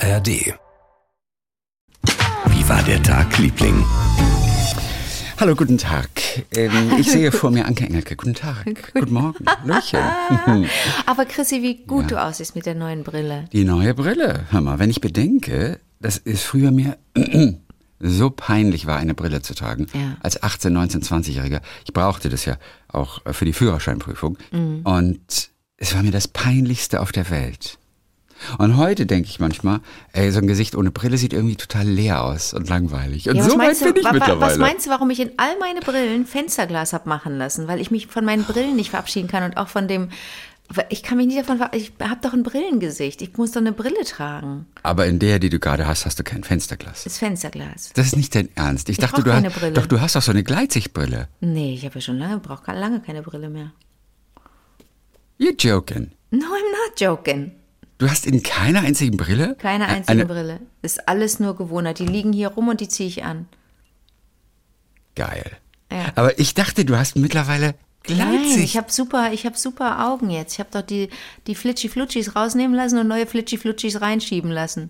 [0.00, 0.54] ARD.
[2.46, 3.84] Wie war der Tag, Liebling?
[5.38, 6.08] Hallo, guten Tag.
[6.54, 8.16] Ähm, ich sehe vor mir Anke Engelke.
[8.16, 8.64] Guten Tag.
[8.94, 9.44] Guten Morgen.
[9.64, 10.14] Löcher.
[11.06, 13.46] Aber Chrissy, wie gut du aussiehst mit der neuen Brille.
[13.52, 14.46] Die neue Brille.
[14.50, 16.96] Hör mal, wenn ich bedenke, dass es früher mir
[17.98, 20.16] so peinlich war, eine Brille zu tragen, Ja.
[20.20, 21.60] als 18, 19, 20-Jähriger.
[21.84, 22.56] Ich brauchte das ja
[22.88, 24.38] auch für die Führerscheinprüfung.
[24.50, 24.80] Mhm.
[24.84, 27.78] Und es war mir das Peinlichste auf der Welt.
[28.58, 29.80] Und heute denke ich manchmal,
[30.12, 33.28] ey, so ein Gesicht ohne Brille sieht irgendwie total leer aus und langweilig.
[33.28, 34.40] Und Ja, so weit bin ich wa- mittlerweile.
[34.40, 37.68] was meinst du, warum ich in all meine Brillen Fensterglas hab machen lassen?
[37.68, 40.08] Weil ich mich von meinen Brillen nicht verabschieden kann und auch von dem.
[40.88, 43.22] Ich kann mich nicht davon Ich habe doch ein Brillengesicht.
[43.22, 44.66] Ich muss doch eine Brille tragen.
[44.84, 47.02] Aber in der, die du gerade hast, hast du kein Fensterglas.
[47.02, 47.90] Das Fensterglas.
[47.94, 48.88] Das ist nicht dein Ernst.
[48.88, 49.72] Ich, Ich dachte, du hast, Brille.
[49.72, 51.26] doch du hast doch so eine Gleitsichtbrille.
[51.40, 53.72] Nee, ich habe ja schon lange, brauche lange keine Brille mehr.
[55.40, 56.12] You're joking.
[56.30, 57.52] No, I'm not joking.
[58.00, 59.56] Du hast in keiner einzigen Brille?
[59.56, 60.60] Keine einzige eine, Brille.
[60.80, 61.98] Ist alles nur Gewohnheit.
[61.98, 63.46] Die liegen hier rum und die ziehe ich an.
[65.14, 65.58] Geil.
[65.92, 66.06] Ja.
[66.14, 67.74] Aber ich dachte, du hast mittlerweile
[68.08, 68.64] Nein, Gleitsicht.
[68.64, 70.54] ich habe super, ich habe super Augen jetzt.
[70.54, 71.10] Ich habe doch die,
[71.46, 74.88] die Flitschi-Flutschis rausnehmen lassen und neue Flitschi-Flutschis reinschieben lassen.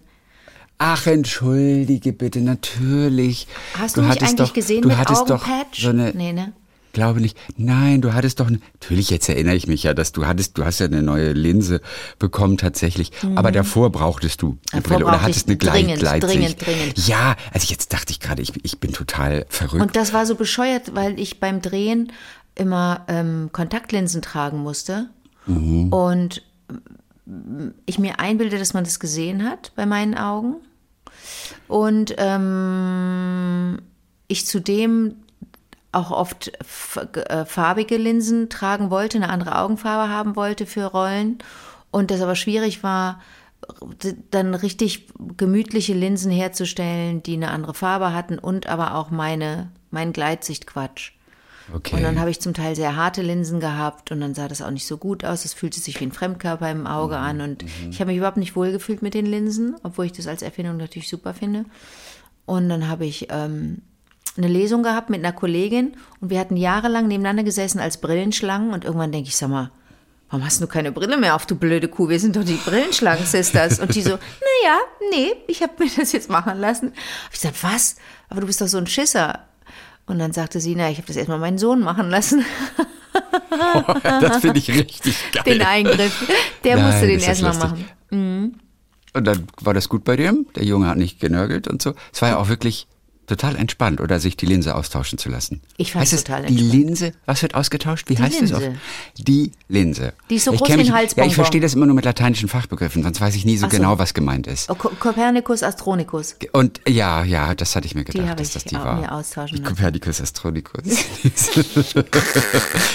[0.78, 3.48] Ach, entschuldige bitte, natürlich.
[3.76, 5.82] Hast du, mich hattest eigentlich doch, gesehen du mit hattest doch Augenpatch?
[5.82, 6.52] so eine, nee, ne?
[6.92, 7.36] Glaube nicht.
[7.56, 10.80] Nein, du hattest doch, natürlich, jetzt erinnere ich mich ja, dass du hattest, du hast
[10.80, 11.80] ja eine neue Linse
[12.18, 13.12] bekommen tatsächlich.
[13.34, 14.82] Aber davor brauchtest du eine Mhm.
[14.82, 16.34] Davor Brille oder hattest eine Gleit, dringend, Gleitsicht.
[16.34, 17.08] dringend, dringend.
[17.08, 19.82] Ja, also jetzt dachte ich gerade, ich, ich bin total verrückt.
[19.82, 22.12] Und das war so bescheuert, weil ich beim Drehen
[22.54, 25.08] immer ähm, Kontaktlinsen tragen musste.
[25.46, 25.92] Mhm.
[25.92, 26.42] Und
[27.26, 30.56] ähm, ich mir einbilde, dass man das gesehen hat bei meinen Augen.
[31.68, 33.78] Und ähm,
[34.28, 35.14] ich zudem
[35.92, 36.52] auch oft
[37.16, 41.38] äh, farbige Linsen tragen wollte, eine andere Augenfarbe haben wollte für Rollen.
[41.90, 43.20] Und das aber schwierig war,
[44.30, 50.12] dann richtig gemütliche Linsen herzustellen, die eine andere Farbe hatten und aber auch meine, mein
[50.12, 51.12] Gleitsichtquatsch.
[51.74, 51.96] okay.
[51.96, 54.70] Und dann habe ich zum Teil sehr harte Linsen gehabt und dann sah das auch
[54.70, 55.44] nicht so gut aus.
[55.44, 58.38] Es fühlte sich wie ein Fremdkörper im Auge Mhm, an und ich habe mich überhaupt
[58.38, 61.64] nicht wohlgefühlt mit den Linsen, obwohl ich das als Erfindung natürlich super finde.
[62.46, 63.82] Und dann habe ich ähm,
[64.36, 68.84] eine Lesung gehabt mit einer Kollegin und wir hatten jahrelang nebeneinander gesessen als Brillenschlangen und
[68.84, 69.70] irgendwann denke ich, sag mal,
[70.30, 72.08] warum hast du keine Brille mehr auf, du blöde Kuh?
[72.08, 73.80] Wir sind doch die Brillenschlangen-Sisters.
[73.80, 74.10] Und die so,
[74.64, 74.78] naja,
[75.10, 76.92] nee, ich habe mir das jetzt machen lassen.
[77.32, 77.96] Ich gesagt, was?
[78.28, 79.40] Aber du bist doch so ein Schisser.
[80.06, 82.44] Und dann sagte sie, na, ich habe das erstmal meinen Sohn machen lassen.
[84.02, 85.42] das finde ich richtig geil.
[85.44, 86.28] Den Eingriff.
[86.64, 87.84] Der Nein, musste den erstmal machen.
[89.12, 90.46] Und dann war das gut bei dem.
[90.56, 91.94] Der Junge hat nicht genörgelt und so.
[92.12, 92.88] Es war ja auch wirklich
[93.30, 95.60] total entspannt, oder sich die Linse austauschen zu lassen.
[95.78, 96.84] Ich fand's heißt total es, Die entspannt.
[96.84, 98.08] Linse, was wird ausgetauscht?
[98.10, 98.56] Wie Die heißt es Linse.
[98.68, 98.74] auf?
[99.18, 100.12] Die Linse.
[100.28, 101.28] Die ist so ich groß wie ein mich- Ja, Halsbonbon.
[101.28, 103.76] ich verstehe das immer nur mit lateinischen Fachbegriffen, sonst weiß ich nie so so.
[103.76, 104.68] genau, was gemeint ist.
[104.70, 106.36] Oh, Ko- Kopernikus Astronicus.
[106.52, 109.00] Und ja, ja, das hatte ich mir Die gedacht, habe dass ich das die war.
[109.00, 109.62] mir austauschen Die.
[109.62, 110.82] Kopernikus Astronicus.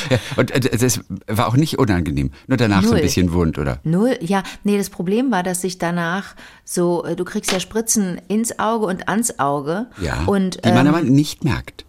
[0.10, 3.02] ja, und äh, das war auch nicht unangenehm, nur danach so ein Null.
[3.02, 3.80] bisschen wund, oder?
[3.84, 8.20] Null, ja, nee, das Problem war, dass sich danach so, äh, du kriegst ja Spritzen
[8.28, 9.88] ins Auge und ans Auge.
[10.02, 11.86] Ja, Und die man ähm, aber nicht merkt.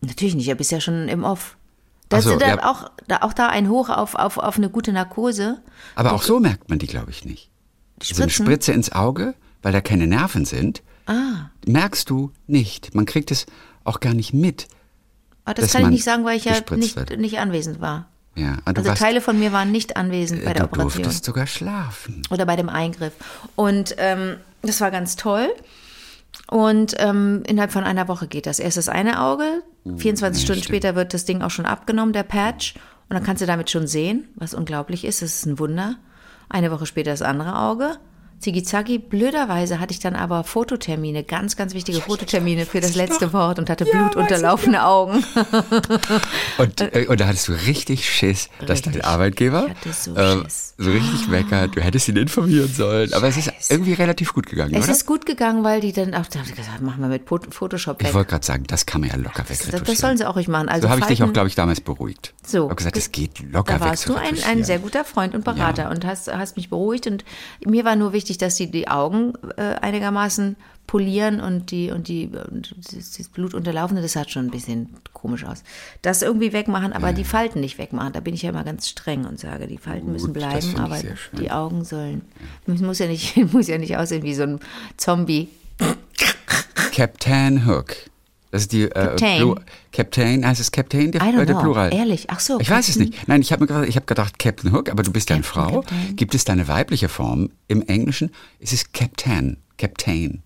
[0.00, 1.56] natürlich nicht, ja, bist ja schon im Off.
[2.08, 2.70] Das so, ist dann ja.
[2.70, 5.60] auch, da, auch da ein Hoch auf, auf, auf eine gute Narkose.
[5.96, 7.50] Aber auch so merkt man die, glaube ich, nicht.
[8.02, 8.30] Die So eine.
[8.30, 12.94] Spritze ins Auge, weil da keine Nerven sind, ah, merkst du nicht.
[12.94, 13.46] Man kriegt es
[13.84, 14.68] auch gar nicht mit.
[15.44, 17.18] aber das dass kann ich nicht sagen, weil ich ja nicht, wird.
[17.18, 18.08] nicht anwesend war.
[18.36, 21.02] Ja, du, Also warst, Teile von mir waren nicht anwesend bei äh, der du Operation.
[21.02, 22.22] durftest sogar schlafen.
[22.30, 23.14] oder bei dem Eingriff.
[23.56, 25.48] Und ähm, das war ganz toll.
[26.48, 28.60] Und ähm, innerhalb von einer Woche geht das.
[28.60, 29.62] Erst das eine Auge,
[29.96, 32.74] 24 Stunden später wird das Ding auch schon abgenommen, der Patch.
[33.08, 35.22] Und dann kannst du damit schon sehen, was unglaublich ist.
[35.22, 35.96] Das ist ein Wunder.
[36.48, 37.98] Eine Woche später das andere Auge.
[38.40, 38.98] Ziggy-Zacki.
[38.98, 43.70] Blöderweise hatte ich dann aber Fototermine, ganz, ganz wichtige Fototermine für das letzte Wort und
[43.70, 45.24] hatte blutunterlaufene Augen.
[46.58, 49.04] Und, äh, und da hattest du richtig Schiss, dass dein Richtig.
[49.04, 50.74] Arbeitgeber Ich so Schiss.
[50.78, 51.76] so richtig meckert.
[51.76, 53.12] Du hättest ihn informieren sollen.
[53.12, 54.92] Aber es ist irgendwie relativ gut gegangen, Es oder?
[54.92, 58.08] ist gut gegangen, weil die dann auch, da haben gesagt, machen wir mit Photoshop ich
[58.08, 58.14] weg.
[58.14, 59.84] wollte gerade sagen, das kann man ja locker Das, wegretuschieren.
[59.86, 60.68] das sollen sie auch ruhig machen.
[60.68, 62.32] Also so habe ich dich auch, glaube ich, damals beruhigt.
[62.46, 62.58] So.
[62.58, 65.44] Ich habe gesagt, es geht locker Da warst du ein, ein sehr guter Freund und
[65.44, 65.90] Berater Ja.
[65.90, 67.06] und hast, hast mich beruhigt.
[67.06, 67.24] Und
[67.64, 70.56] mir war nur wichtig, dass die die Augen äh, einigermaßen
[70.86, 75.62] polieren und die und die und das, Blutunterlaufende, das hat schon ein bisschen komisch aus.
[76.02, 78.12] Das irgendwie wegmachen, aber die Falten nicht wegmachen.
[78.12, 80.78] Da bin ich ja immer ganz streng und sage, die Falten müssen Gut, das bleiben,
[80.78, 80.98] aber
[81.38, 82.22] die Augen sollen.
[82.66, 84.60] Es muss ja nicht muss ja nicht aussehen wie so ein
[84.96, 85.48] Zombie.
[86.92, 87.96] Captain Hook.
[88.50, 89.42] Das ist die äh, Captain.
[89.42, 89.60] Plu-
[89.92, 91.54] Captain, heißt es Captain, der, äh, der.
[91.54, 91.92] Plural?
[91.92, 92.26] Ehrlich?
[92.28, 93.10] Ach so, Ich weiß es Captain.
[93.10, 93.28] nicht.
[93.28, 95.80] Nein, ich habe ich habe gedacht Captain Hook, aber du bist ja eine Captain, Frau.
[95.82, 96.16] Captain.
[96.16, 97.50] Gibt es da eine weibliche Form?
[97.68, 99.56] Im Englischen ist es Captain.
[99.78, 100.42] Captain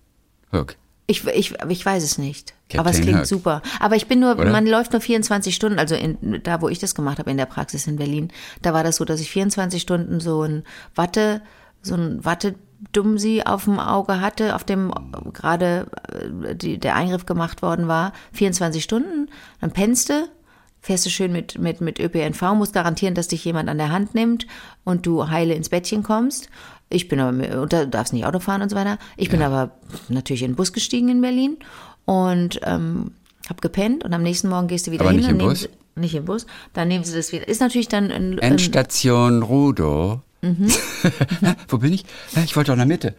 [0.51, 0.75] Hook.
[1.07, 2.53] Ich, ich, ich weiß es nicht.
[2.77, 3.25] Aber es Captain klingt Hook.
[3.27, 3.61] super.
[3.79, 4.49] Aber ich bin nur, Oder?
[4.51, 7.45] man läuft nur 24 Stunden, also in, da, wo ich das gemacht habe, in der
[7.45, 8.29] Praxis in Berlin,
[8.61, 10.63] da war das so, dass ich 24 Stunden so ein
[10.95, 11.41] Watte,
[11.81, 12.23] so ein
[12.81, 14.91] Wattedumsi auf dem Auge hatte, auf dem
[15.33, 18.13] gerade äh, die, der Eingriff gemacht worden war.
[18.33, 19.29] 24 Stunden,
[19.59, 20.27] dann pennst du,
[20.81, 24.15] fährst du schön mit, mit, mit ÖPNV, musst garantieren, dass dich jemand an der Hand
[24.15, 24.47] nimmt
[24.83, 26.49] und du heile ins Bettchen kommst.
[26.89, 28.97] Ich bin aber, und da darfst nicht Auto fahren und so weiter.
[29.15, 29.71] Ich bin aber
[30.09, 31.57] natürlich in den Bus gestiegen in Berlin
[32.05, 33.11] und ähm,
[33.47, 35.61] hab gepennt und am nächsten Morgen gehst du wieder Aber hin nicht im Bus?
[35.61, 37.47] sie, nicht im Bus, dann nehmen sie das wieder.
[37.47, 40.21] Ist natürlich dann ein, ein Endstation Rudo.
[40.41, 40.67] Mhm.
[41.67, 42.05] Wo bin ich?
[42.45, 43.15] Ich wollte doch in der Mitte.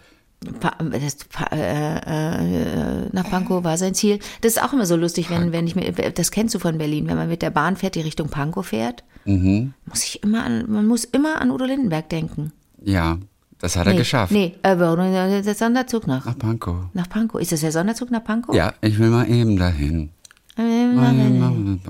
[0.59, 4.19] Pa das, pa äh, äh, nach Pankow war sein Ziel.
[4.41, 7.07] Das ist auch immer so lustig, wenn, wenn ich mir, das kennst du von Berlin,
[7.07, 9.75] wenn man mit der Bahn fährt, die Richtung Pankow fährt, Mhm.
[9.87, 12.53] muss ich immer an, man muss immer an Udo Lindenberg denken.
[12.83, 13.19] Ja,
[13.61, 14.33] das hat er nee, geschafft.
[14.33, 16.87] Nee, äh, der Sonderzug nach, Nach Pankow.
[16.93, 17.41] nach Pankow.
[17.41, 18.53] Ist das der Sonderzug nach Pankow?
[18.57, 20.11] Ja, ich will mal eben dahin.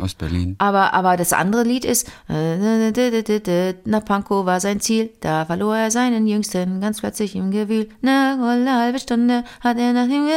[0.01, 0.55] Aus Berlin.
[0.59, 6.27] Aber, aber das andere Lied ist, nach Pankow war sein Ziel, da verlor er seinen
[6.27, 7.89] Jüngsten ganz plötzlich im Gewühl.
[8.03, 10.29] Eine halbe Stunde hat er nach ihm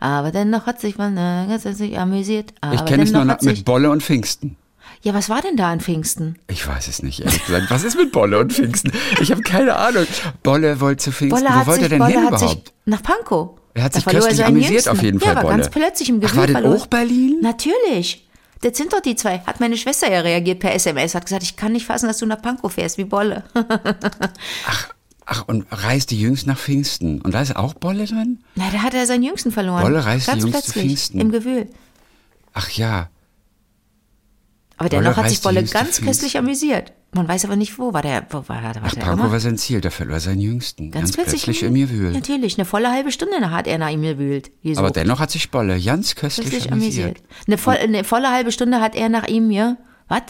[0.00, 2.54] aber dennoch hat sich man ganz sich amüsiert.
[2.60, 4.56] Aber Ich kenne es nur mit Bolle und Pfingsten.
[5.02, 6.38] Ja, was war denn da an Pfingsten?
[6.48, 7.66] Ich weiß es nicht, ehrlich gesagt.
[7.68, 8.90] Was ist mit Bolle und Pfingsten?
[9.20, 10.06] Ich habe keine Ahnung.
[10.42, 11.44] Bolle wollte zu Pfingsten.
[11.44, 12.72] Bolle Wo hat wollte sich, er denn Bolle hin überhaupt?
[12.86, 13.50] nach Pankow.
[13.74, 14.90] Er hat sich köstlich amüsiert Jüngsten.
[14.90, 15.56] auf jeden ja, Fall, aber Bolle.
[15.56, 17.38] ganz plötzlich im Gewühl Ach, war verlor- auch Berlin?
[17.42, 18.26] Natürlich.
[18.60, 19.40] Das sind doch die zwei.
[19.40, 22.26] Hat meine Schwester ja reagiert per SMS, hat gesagt, ich kann nicht fassen, dass du
[22.26, 23.44] nach Pankow fährst, wie Bolle.
[25.26, 27.20] Ach, und reist die Jüngst nach Pfingsten.
[27.20, 28.44] Und da ist auch Bolle drin?
[28.54, 29.82] Na, da hat er seinen Jüngsten verloren.
[29.82, 31.20] Bolle reist Ganz die Jungs zu plötzlich, Pfingsten.
[31.20, 31.68] im Gewühl.
[32.52, 33.08] Ach ja.
[34.76, 36.92] Aber dennoch hat sich Bolle ganz köstlich amüsiert.
[37.14, 37.92] Man weiß aber nicht wo.
[37.92, 39.32] War der, wo war, der- war Ach, der Pankow immer?
[39.32, 39.80] war sein Ziel.
[39.80, 40.90] Da verlor er seinen Jüngsten.
[40.90, 42.12] Ganz, plötzlich, in mir wühlt.
[42.14, 44.50] Natürlich, eine volle halbe Stunde hat er nach ihm gewühlt.
[44.62, 44.80] Jesu.
[44.80, 47.18] Aber dennoch hat sich Bolle ganz köstlich Köstlich amüsiert.
[47.18, 47.28] amüsiert.
[47.46, 49.76] Eine, voll, eine volle halbe Stunde hat er nach ihm, ja?
[50.08, 50.22] Was?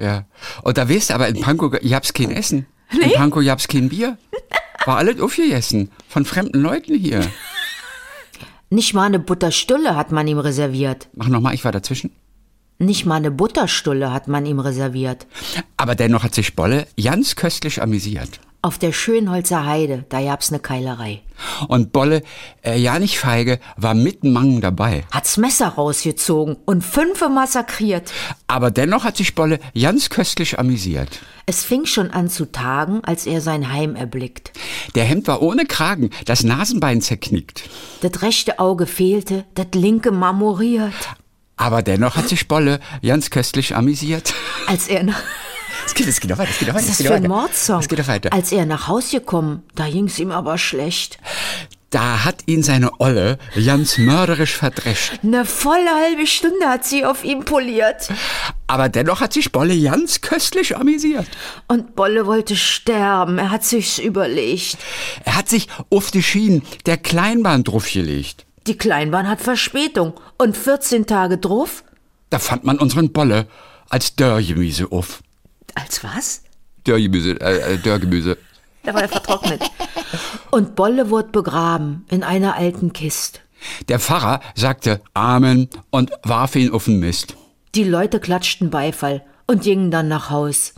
[0.00, 0.24] Ja.
[0.62, 2.66] Und da weißt du aber, in Pankow gab's kein Essen.
[2.92, 4.16] In Pankow gab's kein Bier.
[4.86, 5.90] War alles aufgegessen.
[6.08, 7.20] Von fremden Leuten hier.
[8.70, 11.08] Nicht mal eine Butterstulle hat man ihm reserviert.
[11.14, 12.10] Mach nochmal, ich war dazwischen.
[12.80, 15.26] Nicht mal eine Butterstulle hat man ihm reserviert.
[15.76, 18.38] Aber dennoch hat sich Bolle ganz köstlich amüsiert.
[18.62, 21.22] Auf der Schönholzer Heide, da gab's eine Keilerei.
[21.66, 22.22] Und Bolle,
[22.64, 25.04] äh, ja nicht feige, war mit Mang dabei.
[25.10, 28.12] Hat's Messer rausgezogen und fünfe massakriert.
[28.46, 31.20] Aber dennoch hat sich Bolle ganz köstlich amüsiert.
[31.46, 34.52] Es fing schon an zu tagen, als er sein Heim erblickt.
[34.94, 37.68] Der Hemd war ohne Kragen, das Nasenbein zerknickt.
[38.02, 40.94] Das rechte Auge fehlte, das linke marmoriert.
[41.58, 44.32] Aber dennoch hat sich Bolle ganz köstlich amüsiert.
[44.66, 45.20] Als er nach,
[45.86, 46.84] Es geht, es geht doch weiter, es geht doch weiter.
[46.86, 47.22] was ist das für ein.
[47.28, 47.80] Mordsong?
[47.80, 48.32] Es geht doch weiter.
[48.32, 51.18] Als er nach Haus gekommen, da ging's ihm aber schlecht.
[51.90, 55.20] Da hat ihn seine Olle ganz mörderisch verdrescht.
[55.22, 58.08] Eine volle halbe Stunde hat sie auf ihm poliert.
[58.66, 61.26] Aber dennoch hat sich Bolle ganz köstlich amüsiert.
[61.66, 64.76] Und Bolle wollte sterben, er hat sich's überlegt.
[65.24, 68.44] Er hat sich auf die Schienen der Kleinbahn draufgelegt.
[68.68, 71.84] Die Kleinbahn hat Verspätung und 14 Tage drauf?
[72.28, 73.46] Da fand man unseren Bolle
[73.88, 75.22] als Dörrgemüse auf.
[75.74, 76.42] Als was?
[76.84, 78.36] Dörrgemüse, äh, äh, Dörrgemüse.
[78.82, 79.62] Da war er vertrocknet.
[80.50, 83.40] Und Bolle wurde begraben in einer alten Kist.
[83.88, 87.36] Der Pfarrer sagte Amen und warf ihn auf den Mist.
[87.74, 90.74] Die Leute klatschten Beifall und gingen dann nach Haus.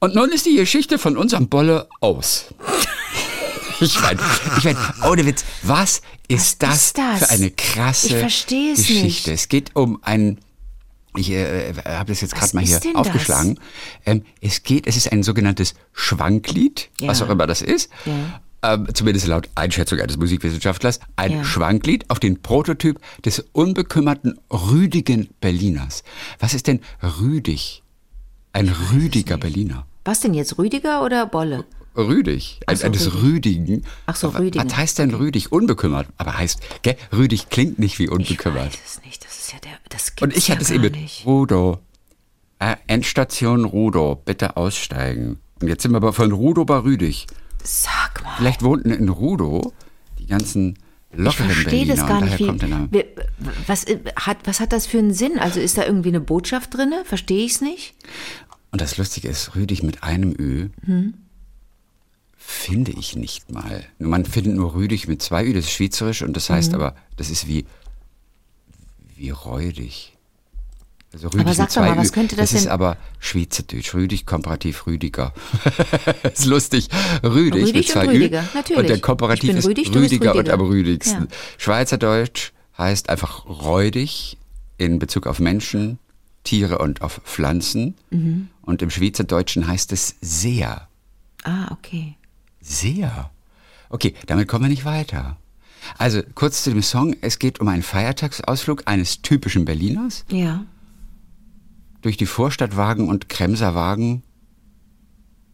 [0.00, 2.54] Und nun ist die Geschichte von unserem Bolle aus.
[3.80, 4.20] Ich meine,
[4.58, 4.76] ich mein,
[5.08, 7.18] ohne Witz, was ist, Was das, ist das?
[7.20, 9.04] für eine krasse Ich verstehe es Geschichte?
[9.04, 9.28] nicht.
[9.28, 10.38] Es geht um ein,
[11.16, 13.58] ich äh, habe das jetzt Was gerade mal hier aufgeschlagen.
[14.04, 17.26] Ähm, es geht, es ist ein sogenanntes Schwanklied, was Ja.
[17.26, 17.90] auch immer das ist.
[18.06, 18.40] Ja.
[18.74, 21.44] Ähm, zumindest laut Einschätzung eines Musikwissenschaftlers, ein Ja.
[21.44, 26.02] Schwanklied auf den Prototyp des unbekümmerten, rüdigen Berliners.
[26.38, 26.80] Was ist denn
[27.20, 27.82] rüdig?
[28.54, 29.86] Ein rüdiger Berliner.
[30.06, 31.64] Was denn jetzt, Rüdiger oder Bolle?
[31.96, 33.84] Rüdig, ein, Ach so, eines Rüdigen.
[34.06, 34.64] Ach so, Rüdigen.
[34.68, 35.52] Was heißt denn rüdig?
[35.52, 36.08] Unbekümmert.
[36.18, 38.72] Aber heißt, gell, rüdig klingt nicht wie Ich unbekümmert.
[38.74, 40.82] weiß es nicht, das ist ja der, das gibt's Und ich ja hatte es eben
[40.82, 40.96] mit.
[41.24, 41.80] Rudo.
[42.58, 45.38] Äh, Endstation Rudo, bitte aussteigen.
[45.60, 47.26] Und jetzt sind wir aber von Rudo bei Rüdig.
[47.62, 49.72] Sag mal, Vielleicht wohnten in Rudo
[50.18, 50.78] die ganzen
[51.12, 51.94] ich lockeren verstehe Berliner.
[51.96, 52.92] das gar nicht.
[52.92, 53.04] Wie,
[53.66, 53.86] was,
[54.16, 55.38] hat, was hat das für einen Sinn?
[55.38, 57.04] Also ist da irgendwie eine Botschaft drinne?
[57.04, 57.94] Verstehe ich es nicht?
[58.70, 61.14] Und das Lustige ist, Rüdig mit einem Ü Hm?
[62.48, 63.84] Finde ich nicht mal.
[63.98, 66.54] Man findet nur Rüdig mit zwei Ü, das ist schweizerisch und das Mhm.
[66.54, 67.66] heißt aber, das ist wie,
[69.16, 70.12] wie räudig.
[71.12, 73.94] Also Rüdig Aber sag mit doch mal, was könnte das Das ist denn- aber Schweizerdeutsch.
[73.94, 75.32] Rüdig, komparativ Rüdiger.
[76.32, 76.88] ist lustig.
[77.24, 78.46] Rüdig, Rüdig mit und zwei Rüdiger, Ü.
[78.54, 78.78] natürlich.
[78.80, 80.54] Und der Komparativ ist Rüdig, du bist Rüdiger und Rüdiger.
[80.54, 81.22] am rüdigsten.
[81.22, 81.36] Ja.
[81.58, 84.36] Schweizerdeutsch heißt einfach räudig
[84.78, 85.98] in Bezug auf Menschen,
[86.44, 87.94] Tiere und auf Pflanzen.
[88.10, 88.48] Mhm.
[88.62, 90.86] Und im Schweizerdeutschen heißt es sehr.
[91.44, 92.14] Ah, okay.
[92.68, 93.30] Sehr.
[93.88, 95.36] Okay, damit kommen wir nicht weiter.
[95.98, 97.14] Also kurz zu dem Song.
[97.20, 100.64] Es geht um einen Feiertagsausflug eines typischen Berliners Ja.
[102.02, 104.22] durch die Vorstadtwagen und Kremserwagen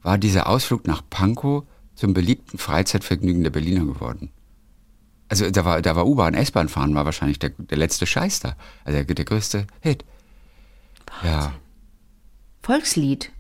[0.03, 1.65] war dieser Ausflug nach Pankow
[1.95, 4.31] zum beliebten Freizeitvergnügen der Berliner geworden.
[5.29, 8.57] Also da war, da war U-Bahn, S-Bahn fahren war wahrscheinlich der, der letzte Scheiß da.
[8.85, 10.05] Also der, der größte Hit.
[11.23, 11.53] Ja,
[12.63, 13.31] Volkslied.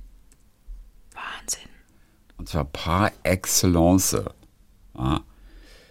[2.43, 4.17] Und zwar par excellence.
[4.99, 5.21] Ja.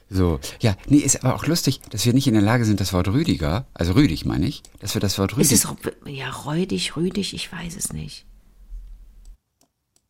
[0.10, 2.91] So, ja, nee, ist aber auch lustig, dass wir nicht in der Lage sind, das
[2.91, 6.98] Wort Rüdiger, also Rüdig meine ich, dass wir das Wort Ist Rüdig, es ja räudig,
[6.98, 7.34] rüdig?
[7.34, 8.25] Ich weiß es nicht.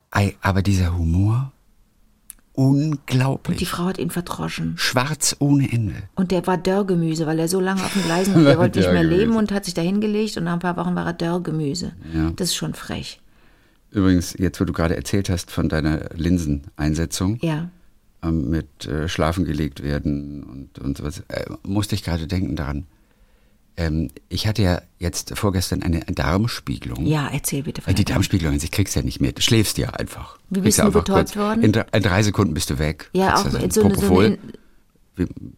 [0.09, 1.51] Ei, aber dieser Humor,
[2.53, 3.53] unglaublich.
[3.53, 4.73] Und die Frau hat ihn verdroschen.
[4.77, 5.93] Schwarz ohne Ende.
[6.15, 8.41] Und der war Dörrgemüse, weil er so lange auf den Gleisen war.
[8.41, 10.95] Der wollte nicht mehr leben und hat sich da hingelegt und nach ein paar Wochen
[10.95, 11.93] war er Dörrgemüse.
[12.11, 12.31] Ja.
[12.31, 13.20] Das ist schon frech.
[13.91, 17.69] Übrigens, jetzt wo du gerade erzählt hast von deiner Linseneinsetzung Ja.
[18.23, 22.85] ähm, mit äh, Schlafen gelegt werden und, und sowas, äh, musste ich gerade denken daran.
[23.77, 27.05] Ähm, ich hatte ja jetzt vorgestern eine Darmspiegelung.
[27.05, 29.31] Ja, erzähl bitte von Weil die Darmspiegelung kriegst du ja nicht mehr.
[29.31, 30.37] Du schläfst ja einfach.
[30.49, 31.35] Wie bist ja du einfach betäubt kurz.
[31.37, 31.63] worden?
[31.63, 33.09] In, drei- in drei Sekunden bist du weg.
[33.13, 34.25] Ja, Kriegst auch mit so eine- so Propofol.
[34.25, 34.37] eine-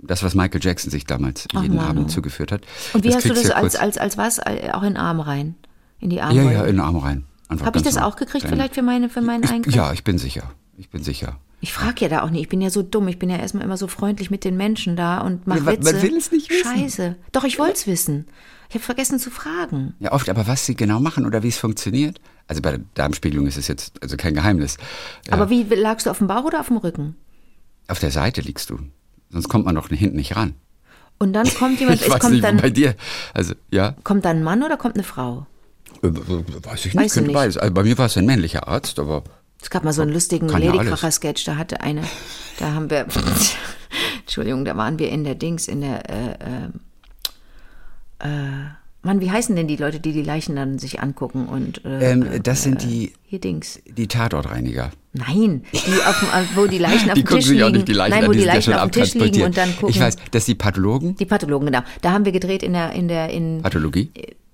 [0.01, 1.89] das, was Michael Jackson sich damals Ach, jeden Manu.
[1.89, 2.61] Abend zugeführt hat.
[2.93, 4.39] Und wie das hast du das ja als, als, als was?
[4.39, 5.55] Auch in den Arm rein?
[5.99, 6.53] In die Ja, Armbeuge?
[6.53, 7.23] ja, in den Arm rein.
[7.62, 9.74] Habe ich das auch gekriegt Kleine- vielleicht für, meine, für meinen Eingriff?
[9.75, 10.51] ja, ich bin sicher.
[10.77, 11.38] Ich bin sicher.
[11.62, 12.41] Ich frage ja da auch nicht.
[12.41, 13.07] Ich bin ja so dumm.
[13.07, 15.77] Ich bin ja erstmal immer so freundlich mit den Menschen da und mach Ja, man-
[15.77, 15.93] Witze.
[15.93, 16.63] man will es nicht wissen.
[16.77, 17.15] Scheiße.
[17.31, 18.25] Doch, ich wollte es wissen.
[18.69, 19.93] Ich habe vergessen zu fragen.
[20.00, 23.45] Ja, oft, aber was sie genau machen oder wie es funktioniert, also bei der Darmspiegelung
[23.45, 24.77] ist es jetzt also kein Geheimnis.
[25.27, 27.15] Ja, Aber wie lagst du auf dem Bauch oder auf dem Rücken?
[27.88, 28.79] auf der Seite liegst du.
[29.29, 30.55] Sonst kommt man doch hinten nicht ran.
[31.19, 32.95] Und dann kommt jemand, Ich es weiß kommt nicht, dann, bei dir.
[33.33, 33.95] Also, ja.
[34.03, 35.45] kommt dann ein Mann oder kommt eine Frau?
[36.01, 36.07] Äh,
[36.63, 37.33] Weiß ich nicht, könnte nicht.
[37.33, 37.57] beides.
[37.57, 39.23] Also bei mir war es ein männlicher Arzt, aber
[39.61, 40.47] Es gab mal so einen lustigen.
[40.49, 42.01] Ladykracher-Sketch, da hatte eine,
[42.59, 43.05] da haben wir,
[44.21, 46.31] Entschuldigung, da waren wir in der Dings, in der, äh,
[48.23, 48.65] äh, äh,
[49.05, 52.23] Mann, wie heißen denn die Leute, die die Leichen dann sich angucken und, äh, ähm,
[52.23, 53.81] äh, das sind die, hier Dings.
[53.85, 54.91] die Tatortreiniger.
[55.11, 57.63] Nein, die auf äh, wo die Leichen auf Die dem Tisch liegen.
[57.63, 59.71] auch nicht die Leichen Nein, wo die die Leichen auf dem Tisch liegen und dann
[59.75, 59.89] gucken.
[59.89, 61.15] Ich weiß, das sind die Pathologen.
[61.17, 61.81] Die Pathologen, genau.
[62.01, 64.09] Da haben wir gedreht in der, in der, in, Pathologie?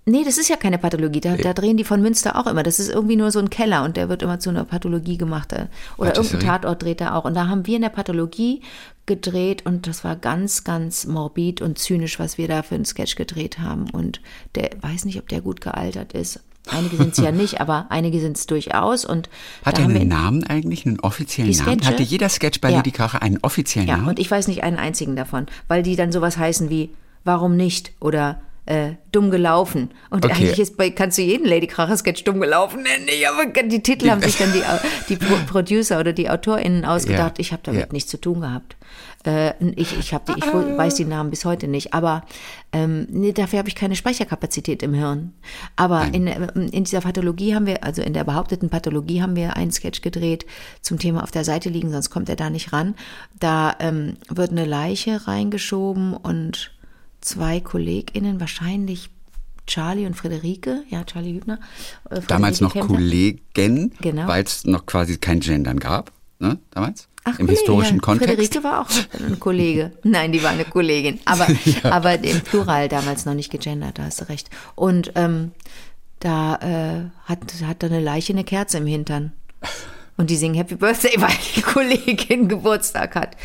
[0.06, 1.20] Nee, das ist ja keine Pathologie.
[1.22, 2.64] Da, da drehen die von Münster auch immer.
[2.64, 5.54] Das ist irgendwie nur so ein Keller und der wird immer zu einer Pathologie gemacht.
[5.54, 7.26] äh, Oder irgendein Tatort dreht er auch.
[7.26, 8.62] Und da haben wir in der Pathologie
[9.06, 13.16] gedreht und das war ganz, ganz morbid und zynisch, was wir da für einen Sketch
[13.16, 13.90] gedreht haben.
[13.92, 14.22] Und
[14.56, 16.40] der weiß nicht, ob der gut gealtert ist.
[16.72, 19.06] Einige sind es ja nicht, aber einige sind es durchaus.
[19.06, 19.30] Und
[19.64, 21.86] Hat er einen Namen eigentlich, einen offiziellen Namen?
[21.86, 22.78] Hatte jeder Sketch bei Ja.
[22.78, 24.10] Lady Kracher einen offiziellen Ja, Namen?
[24.10, 26.90] und ich weiß nicht einen einzigen davon, weil die dann sowas heißen wie
[27.26, 29.90] Warum nicht oder äh, dumm gelaufen.
[30.12, 30.36] Und Okay.
[30.36, 33.08] eigentlich ist bei, kannst du jeden Lady Kracher Sketch dumm gelaufen nennen.
[33.08, 34.62] Ich, aber die Titel haben sich dann die,
[35.10, 37.38] die Pro Producer oder die AutorInnen ausgedacht.
[37.38, 37.88] Ja, Ich habe damit ja.
[37.92, 38.78] nichts zu tun gehabt.
[39.26, 41.94] Äh, ich ich, hab die, ich weiß die Namen bis heute nicht.
[41.96, 42.24] Aber
[42.72, 45.34] ähm, nee, dafür habe ich keine Speicherkapazität im Hirn.
[45.76, 49.58] Aber in, ähm, in dieser Pathologie haben wir, also in der behaupteten Pathologie haben wir
[49.58, 50.46] einen Sketch gedreht
[50.82, 52.94] zum Thema auf der Seite liegen, sonst kommt er da nicht ran.
[53.40, 56.72] Da ähm, wird eine Leiche reingeschoben und
[57.22, 59.10] zwei KollegInnen, wahrscheinlich
[59.68, 61.60] Charlie und Friederike, ja, Charlie Hübner.
[62.10, 62.96] äh, Damals Friederike noch Kempter.
[62.96, 64.28] Kollegen, Genau.
[64.28, 67.08] weil es noch quasi kein Gendern gab, ne, damals?
[67.26, 68.02] Ach, Im Kollege, historischen ja.
[68.02, 68.34] Kontext.
[68.34, 69.92] Friederike war auch ein Kollege.
[70.04, 71.20] Nein, die war eine Kollegin.
[71.26, 71.48] Aber,
[71.84, 74.50] aber im Plural damals noch nicht gegendert, da hast du recht.
[74.76, 75.52] Und ähm,
[76.20, 79.34] da äh, hat, hat da eine Leiche eine Kerze im Hintern.
[80.20, 83.38] Und die singen Happy Birthday, weil die Kollegin Geburtstag hat.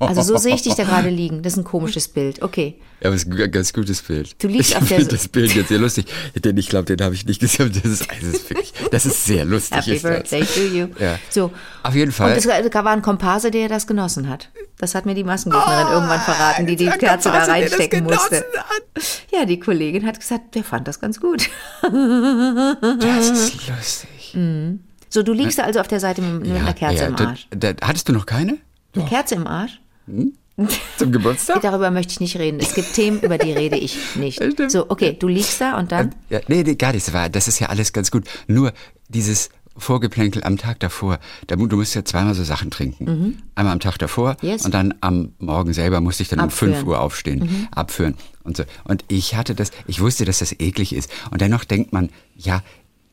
[0.00, 1.42] Also so sehe ich dich da gerade liegen.
[1.44, 2.42] Das ist ein komisches Bild.
[2.42, 2.74] Okay.
[3.00, 4.42] Ja, aber es ist ein ganz gutes Bild.
[4.42, 6.06] Du liegst ich auf der- finde das Bild jetzt sehr lustig.
[6.34, 7.70] Denn ich glaube, den habe ich nicht gesehen.
[7.72, 9.78] Das ist, das ist wirklich, das ist sehr lustig.
[9.78, 10.10] Happy ist das.
[10.30, 10.88] Birthday to you.
[10.98, 11.16] Ja.
[11.30, 11.52] So.
[11.84, 12.32] Auf jeden Fall.
[12.32, 14.50] Und es war ein Komparse, der das genossen hat.
[14.78, 18.38] Das hat mir die Massengegnerin irgendwann verraten, die die Kerze da reinstecken musste.
[18.56, 18.82] hat.
[19.30, 21.48] Ja, die Kollegin hat gesagt, der fand das ganz gut.
[21.82, 24.34] Das ist lustig.
[25.08, 27.46] So, du liegst da also auf der Seite mit, mit einer Kerze im da- Arsch.
[27.50, 28.58] Da, hattest du noch keine?
[28.94, 29.80] Eine Kerze im Arsch?
[30.96, 31.62] Zum Geburtstag?
[31.62, 32.58] Darüber möchte ich nicht reden.
[32.60, 34.36] Es gibt Themen, über die rede ich nicht.
[34.42, 34.70] Stimmt.
[34.72, 36.14] So, okay, du liegst da und dann.
[36.30, 37.06] Ja, nee, nee, gar nicht.
[37.06, 38.24] Das, war, das ist ja alles ganz gut.
[38.48, 38.72] Nur
[39.08, 41.20] dieses Vorgeplänkel am Tag davor.
[41.46, 43.40] Da, du musst ja zweimal so Sachen trinken.
[43.54, 44.48] Einmal am Tag davor Mhm.
[44.48, 44.64] Yes.
[44.64, 46.72] und dann am Morgen selber musste ich dann Abführen.
[46.72, 46.78] Mhm.
[46.78, 48.64] um 5 Uhr aufstehen, abführen und so.
[48.82, 51.08] Und ich hatte das, ich wusste, dass das eklig ist.
[51.30, 52.62] Und dennoch denkt man, ja,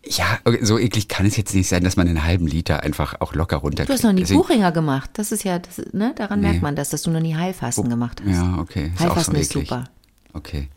[0.08, 3.34] ja, so eklig kann es jetzt nicht sein, dass man einen halben Liter einfach auch
[3.34, 3.90] locker runterkriegt.
[3.90, 5.10] Du hast noch nie Deswegen- Buchinger gemacht.
[5.14, 8.22] Das ist ja, das, ne, daran merkt man das, dass du noch nie Heilfasten gemacht
[8.26, 8.32] hast.
[8.36, 8.92] Ja, okay.
[8.94, 9.86] Ist auch Heilfasten so ist super.
[10.34, 10.70] Okay.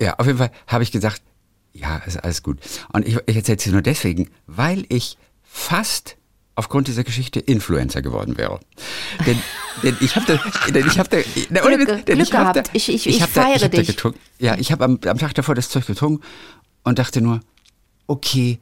[0.00, 1.22] Ja, auf jeden Fall habe ich gesagt,
[1.72, 2.58] ja, ist alles gut.
[2.92, 6.16] Und ich, ich erzähle es dir nur deswegen, weil ich fast
[6.54, 8.60] aufgrund dieser Geschichte Influencer geworden wäre.
[9.26, 9.38] Denn,
[9.82, 11.18] denn ich habe da, denn ich habe da,
[11.50, 12.56] na, Glück- denn Glück ich hab gehabt.
[12.68, 13.86] Da, Ich- ich- ich da, feiere ich hab da dich.
[13.86, 14.18] getrunken.
[14.38, 16.22] Ja, ich habe am, am Tag davor das Zeug getrunken
[16.84, 17.40] und dachte nur,
[18.06, 18.58] okay,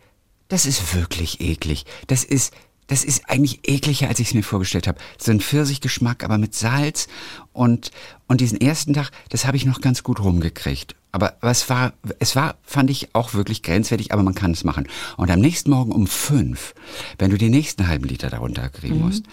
[0.49, 1.85] das ist wirklich eklig.
[2.07, 2.53] Das ist,
[2.89, 4.99] das ist eigentlich ekliger, als ich es mir vorgestellt habe.
[5.17, 7.07] So ein Pfirsichgeschmack, aber mit Salz
[7.53, 7.93] und,
[8.27, 10.97] und diesen ersten Tag, das habe ich noch ganz gut rumgekriegt.
[11.13, 14.65] Aber, aber es war, es war, fand ich auch wirklich grenzwertig, aber man kann es
[14.65, 14.89] machen.
[15.17, 16.75] Und am nächsten Morgen um fünf,
[17.19, 19.25] wenn du den nächsten halben Liter darunter kriegen musst,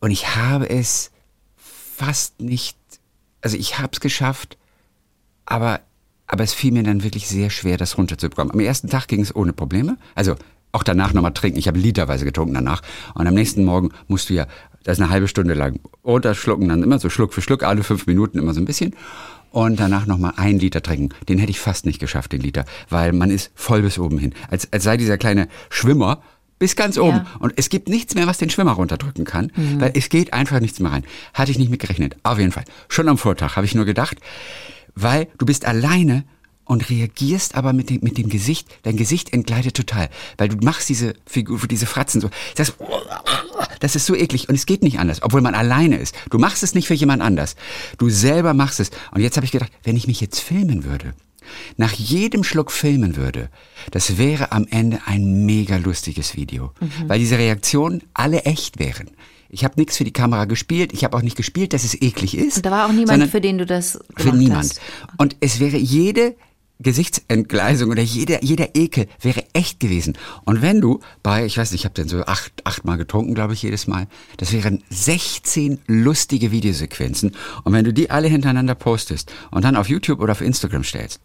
[0.00, 1.10] und ich habe es
[1.56, 2.76] fast nicht,
[3.42, 4.56] also ich habe es geschafft,
[5.44, 5.80] aber,
[6.30, 8.52] aber es fiel mir dann wirklich sehr schwer, das runterzubekommen.
[8.52, 9.98] Am ersten Tag ging es ohne Probleme.
[10.14, 10.36] Also
[10.70, 11.58] auch danach nochmal trinken.
[11.58, 12.82] Ich habe literweise getrunken danach.
[13.14, 14.46] Und am nächsten Morgen musst du ja,
[14.84, 18.06] das ist eine halbe Stunde lang runterschlucken, dann immer so Schluck für Schluck, alle fünf
[18.06, 18.94] Minuten immer so ein bisschen.
[19.50, 21.12] Und danach nochmal einen Liter trinken.
[21.28, 22.64] Den hätte ich fast nicht geschafft, den Liter.
[22.88, 24.32] Weil man ist voll bis oben hin.
[24.48, 26.22] Als, als sei dieser kleine Schwimmer
[26.60, 27.16] bis ganz oben.
[27.16, 27.26] Ja.
[27.40, 30.78] Und es gibt nichts mehr, was den Schwimmer runterdrücken kann, weil es geht einfach nichts
[30.78, 31.04] mehr rein.
[31.34, 32.16] Hatte ich nicht mit gerechnet.
[32.22, 32.64] Auf jeden Fall.
[32.88, 34.18] Schon am Vortag habe ich nur gedacht,
[35.02, 36.24] weil du bist alleine
[36.64, 40.88] und reagierst aber mit dem, mit dem Gesicht, dein Gesicht entgleitet total, weil du machst
[40.88, 42.74] diese Figur, diese Fratzen so, das,
[43.80, 46.14] das ist so eklig und es geht nicht anders, obwohl man alleine ist.
[46.30, 47.56] Du machst es nicht für jemand anders.
[47.98, 48.90] Du selber machst es.
[49.10, 51.14] Und jetzt habe ich gedacht, wenn ich mich jetzt filmen würde,
[51.76, 53.48] nach jedem Schluck filmen würde,
[53.90, 56.72] das wäre am Ende ein mega lustiges Video,
[57.08, 59.10] weil diese Reaktionen alle echt wären.
[59.50, 62.36] Ich habe nichts für die Kamera gespielt, ich habe auch nicht gespielt, dass es eklig
[62.36, 62.58] ist.
[62.58, 64.58] Und da war auch niemand, für den du das gemacht für niemand.
[64.58, 64.80] hast.
[65.18, 66.36] Und es wäre jede
[66.80, 70.16] Gesichtsentgleisung oder jeder, jeder Ekel wäre echt gewesen.
[70.44, 73.52] Und wenn du bei, ich weiß nicht, ich habe dann so acht, achtmal getrunken, glaube
[73.52, 74.06] ich, jedes Mal,
[74.38, 77.36] das wären 16 lustige Videosequenzen.
[77.64, 81.20] Und wenn du die alle hintereinander postest und dann auf YouTube oder auf Instagram stellst,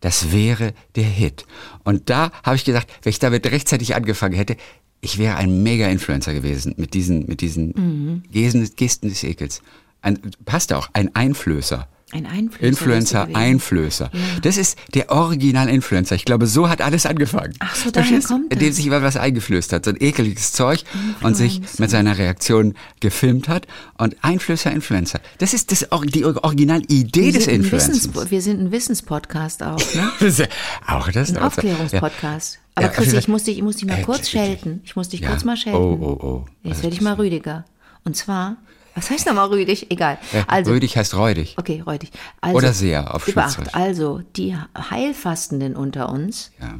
[0.00, 1.46] das wäre der Hit.
[1.82, 4.56] Und da habe ich gesagt, wenn ich damit rechtzeitig angefangen hätte,
[5.04, 9.62] ich wäre ein Mega-Influencer gewesen mit diesen, mit diesen Gesten, Gesten des Ekels.
[10.02, 11.88] Ein, passt auch, ein Einflößer.
[12.12, 12.66] Ein Einflößer.
[12.68, 13.28] Influencer.
[13.34, 14.10] Einflößer.
[14.42, 16.14] Das ist der Original-Influencer.
[16.14, 17.54] Ich glaube, so hat alles angefangen.
[17.58, 18.28] Ach so, daher Verstehst?
[18.28, 20.84] kommt Indem sich jemand was eingeflößt hat, so ein ekeliges Zeug
[21.22, 21.82] und sich Influencer.
[21.82, 23.66] mit seiner Reaktion gefilmt hat.
[23.98, 25.20] Und Einflößer, Influencer.
[25.38, 28.30] Das ist das, die Originalidee des Influencers.
[28.30, 30.12] Wir sind ein Wissenspodcast auch, ne?
[30.36, 30.46] Ja-
[30.86, 31.38] auch das Ein.
[31.38, 32.54] Aufklärungspodcast.
[32.54, 34.80] Ja, Aber auf Chris, jeden ich muss dich, ich muss dich mal Äh, kurz schelten.
[34.84, 35.28] Ich muss dich Ja.
[35.30, 35.78] kurz mal schelten.
[35.78, 36.44] Oh, oh, oh.
[36.62, 37.64] Jetzt werde ich mal rüdiger.
[38.04, 38.56] Und zwar,
[38.94, 39.90] was heißt nochmal rüdig?
[39.90, 40.18] Egal.
[40.32, 41.54] Ja, Also, Rödig heißt räudig.
[41.58, 42.10] okay, räudig.
[42.40, 43.26] Also, Oder sehr auf.
[43.26, 43.72] Schweizerisch.
[43.74, 44.56] Also, die
[44.90, 46.78] Heilfastenden unter uns Ja.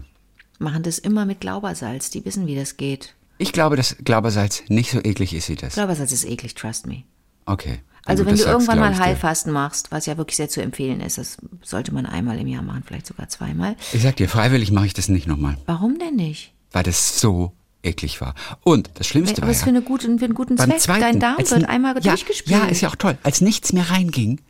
[0.58, 2.10] machen das immer mit Glaubersalz.
[2.10, 3.14] Die wissen, wie das geht.
[3.38, 5.74] Ich glaube, dass Glaubersalz nicht so eklig ist wie das.
[5.74, 7.02] Glaubersalz ist eklig, trust me.
[7.46, 7.80] Okay.
[8.06, 8.98] Also wenn du irgendwann mal.
[8.98, 12.62] Heilfasten machst, was ja wirklich sehr zu empfehlen ist, das sollte man einmal im Jahr
[12.62, 13.76] machen, vielleicht sogar zweimal.
[13.92, 16.52] Ich sag dir, freiwillig mache ich das nicht nochmal, Warum denn nicht?
[16.72, 18.34] weil das so eklig war.
[18.62, 20.80] Und das Schlimmste Aber war ja, für, eine gute, für einen guten Zweck.
[20.80, 22.58] zweiten, Dein Darm wird einmal ja, durchgespielt.
[22.62, 23.16] Ja, ist ja auch toll.
[23.22, 24.40] Als nichts mehr reinging,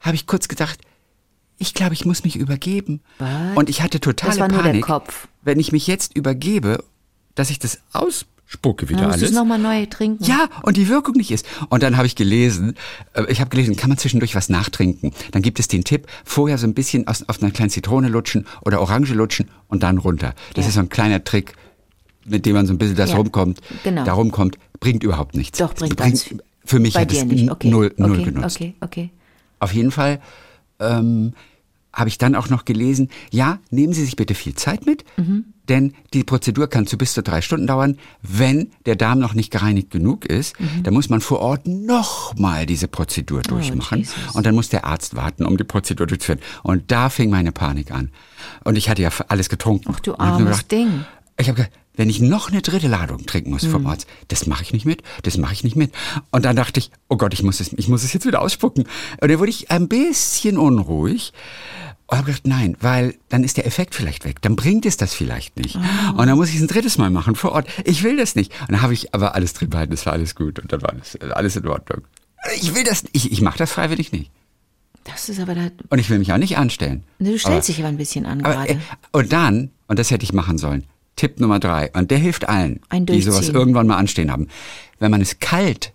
[0.00, 0.80] habe ich kurz gedacht,
[1.58, 3.02] ich glaube, ich muss mich übergeben.
[3.18, 3.28] Was?
[3.54, 5.28] Und ich hatte totale Das war nur der Panik, Kopf.
[5.42, 6.82] wenn ich mich jetzt übergebe,
[7.34, 9.30] dass ich das ausspucke wieder Dann musst alles.
[9.30, 10.24] es nochmal neu trinken.
[10.24, 11.46] Ja, und die Wirkung nicht ist.
[11.68, 12.74] Und dann habe ich gelesen,
[13.14, 15.12] äh, ich habe gelesen, kann man zwischendurch was nachtrinken.
[15.32, 18.46] Dann gibt es den Tipp, vorher so ein bisschen aus, auf einer kleinen Zitrone lutschen
[18.64, 20.34] oder Orange lutschen und dann runter.
[20.54, 20.68] Das Ja.
[20.70, 21.54] ist so ein kleiner Trick,
[22.26, 23.60] mit dem man so ein bisschen das Ja, rumkommt.
[23.84, 24.04] genau.
[24.04, 25.58] Da rumkommt, bringt überhaupt nichts.
[25.58, 26.42] Doch, bringt ganz viel.
[26.64, 27.22] Für mich Bei hat es.
[27.22, 27.68] Okay.
[27.70, 28.56] null, null okay, genutzt.
[28.56, 29.10] Okay, okay.
[29.58, 30.20] Auf jeden Fall
[30.78, 31.32] ähm,
[31.92, 35.46] habe ich dann auch noch gelesen, ja, nehmen Sie sich bitte viel Zeit mit, Mhm.
[35.70, 37.96] Denn die Prozedur kann zu bis zu drei Stunden dauern.
[38.20, 40.82] Wenn der Darm noch nicht gereinigt genug ist, Mhm.
[40.82, 44.06] dann muss man vor Ort nochmal diese Prozedur durchmachen.
[44.34, 46.40] Oh, und dann muss der Arzt warten, um die Prozedur durchzuführen.
[46.62, 48.10] Und da fing meine Panik an.
[48.64, 49.92] Und ich hatte ja alles getrunken.
[49.94, 51.04] Ach, du armes Ding.
[51.38, 53.70] Ich habe gedacht, wenn ich noch eine dritte Ladung trinken muss Mhm.
[53.70, 55.92] vom Arzt, das mache ich nicht mit, das mache ich nicht mit.
[56.30, 58.84] Und dann dachte ich, oh Gott, ich muss es, ich muss es jetzt wieder ausspucken.
[59.20, 61.32] Und dann wurde ich ein bisschen unruhig.
[62.10, 64.42] Und habe gedacht, nein, weil dann ist der Effekt vielleicht weg.
[64.42, 65.76] Dann bringt es das vielleicht nicht.
[65.76, 66.10] Ah.
[66.16, 67.68] Und dann muss ich es ein drittes Mal machen vor Ort.
[67.84, 68.52] Ich will das nicht.
[68.62, 70.58] Und dann habe ich aber alles drin behalten, es war alles gut.
[70.58, 72.02] Und dann war alles, alles in Ordnung.
[72.56, 74.30] Ich will das, ich, ich mache das freiwillig nicht.
[75.04, 75.68] Das ist aber da.
[75.88, 77.04] Und ich will mich auch nicht anstellen.
[77.20, 78.72] Du stellst aber, dich aber ein bisschen an aber, gerade.
[78.72, 78.76] äh,
[79.12, 80.84] und dann, und das hätte ich machen sollen,
[81.16, 81.90] Tipp Nummer drei.
[81.92, 84.48] Und der hilft allen, die sowas irgendwann mal anstehen haben.
[84.98, 85.92] Wenn man es kalt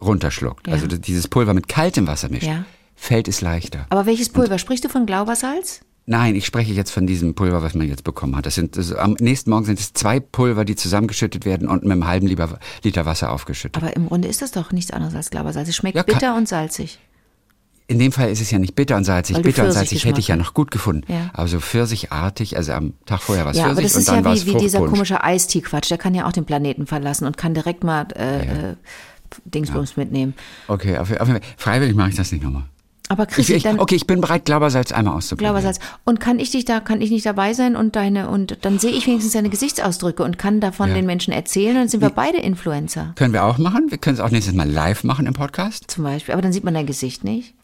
[0.00, 0.72] runterschluckt, Ja.
[0.74, 2.64] also dieses Pulver mit kaltem Wasser mischt, Ja.
[3.02, 3.86] Fällt es leichter.
[3.90, 4.58] Aber welches Pulver?
[4.58, 5.80] Sprichst du von Glaubersalz?
[6.06, 8.46] Nein, ich spreche jetzt von diesem Pulver, was man jetzt bekommen hat.
[8.46, 11.92] Das sind, das, am nächsten Morgen sind es zwei Pulver, die zusammengeschüttet werden und mit
[11.92, 13.82] einem halben Liter, Wasser aufgeschüttet.
[13.82, 15.68] Aber im Grunde ist das doch nichts anderes als Glaubersalz.
[15.68, 17.00] Es schmeckt Ja, bitter und salzig.
[17.88, 19.42] In dem Fall ist es ja nicht bitter und salzig.
[19.42, 21.12] Bitter und salzig hätte ich ja noch gut gefunden.
[21.12, 21.30] Ja.
[21.32, 24.24] Aber so pfirsichartig, also am Tag vorher war es Ja, aber Pfirsich das ist und
[24.24, 25.90] dann ja wie, wie dieser komische Eistee-Quatsch.
[25.90, 28.76] Der kann ja auch den Planeten verlassen und kann direkt mal äh, äh,
[29.44, 30.34] Dingsbums mitnehmen.
[30.68, 32.64] Okay, auf, auf, freiwillig mache ich das nicht nochmal.
[33.12, 35.52] Aber Ich, Chrissy, ich, dann okay, ich bin bereit, Glaubersalz einmal auszuprobieren.
[35.54, 35.78] Glaubersalz.
[36.04, 38.90] Und kann ich dich da, kann ich nicht dabei sein und deine, und dann sehe
[38.92, 40.94] ich wenigstens deine Gesichtsausdrücke und kann davon Ja.
[40.94, 43.12] den Menschen erzählen und dann sind wir beide Influencer.
[43.16, 43.86] Können wir auch machen.
[43.90, 45.90] Wir können es auch nächstes Mal live machen im Podcast.
[45.90, 46.32] Zum Beispiel.
[46.32, 47.54] Aber dann sieht man dein Gesicht nicht.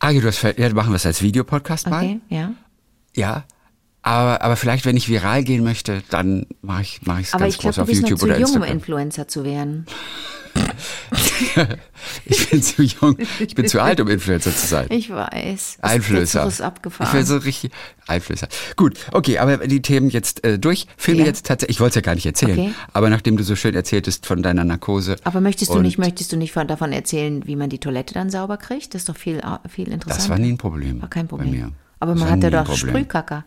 [0.00, 2.04] Ah, ja, du hast, ja, machen wir es als Videopodcast mal.
[2.04, 2.52] Okay, ja.
[3.16, 3.44] Ja.
[4.06, 7.44] Aber, aber vielleicht, wenn ich viral gehen möchte, dann mache ich es mach ich's Aber
[7.44, 8.76] ganz ich groß glaube, du auf bist noch YouTube zu oder jung, um Instagram.
[8.76, 9.86] Influencer zu werden.
[12.26, 13.16] Ich bin zu jung.
[13.40, 14.86] Ich bin zu alt, um Influencer zu sein.
[14.90, 15.78] Ich weiß.
[15.80, 16.46] Einflößer.
[16.46, 17.08] Ist abgefahren.
[17.08, 17.70] Ich will so richtig
[18.06, 18.46] Einflößer.
[18.76, 20.86] Gut, okay, aber die Themen jetzt äh, durch.
[20.96, 21.26] Filme Ja.
[21.26, 22.74] jetzt tatsächlich, ich wollte es ja gar nicht erzählen, Okay.
[22.92, 25.16] aber nachdem du so schön erzähltest von deiner Narkose.
[25.24, 28.30] Aber möchtest du nicht, möchtest du nicht von, davon erzählen, wie man die Toilette dann
[28.30, 28.94] sauber kriegt?
[28.94, 30.14] Das ist doch viel, viel interessanter.
[30.16, 31.00] Das war nie ein Problem.
[31.00, 31.50] War kein bei Problem.
[31.50, 31.72] mir.
[32.00, 32.76] Aber man hat ja doch.
[32.76, 33.44] Sprühkacker.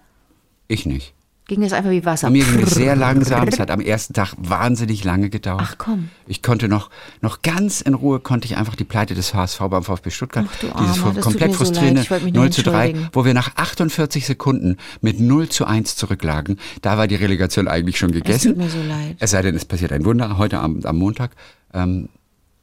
[0.68, 1.14] Ich nicht.
[1.48, 2.28] Ging das einfach wie Wasser?
[2.28, 3.48] Bei mir ging es sehr langsam.
[3.48, 5.62] Es hat am ersten Tag wahnsinnig lange gedauert.
[5.64, 6.10] Ach, komm.
[6.28, 6.90] Ich konnte noch,
[7.22, 10.60] noch ganz in Ruhe konnte ich einfach die Pleite des HSV beim VfB Stuttgart, Ach,
[10.60, 13.10] du dieses Armer, das komplett so frustrierende nur 0 zu 3, entschuldigen.
[13.14, 16.60] wo wir nach 48 Sekunden mit 0 zu 1 zurücklagen.
[16.82, 18.50] Da war die Relegation eigentlich schon Es gegessen.
[18.50, 19.16] tut mir so leid.
[19.20, 21.32] Es sei denn, es passiert ein Wunder heute am, am Montag.
[21.74, 22.10] Ähm,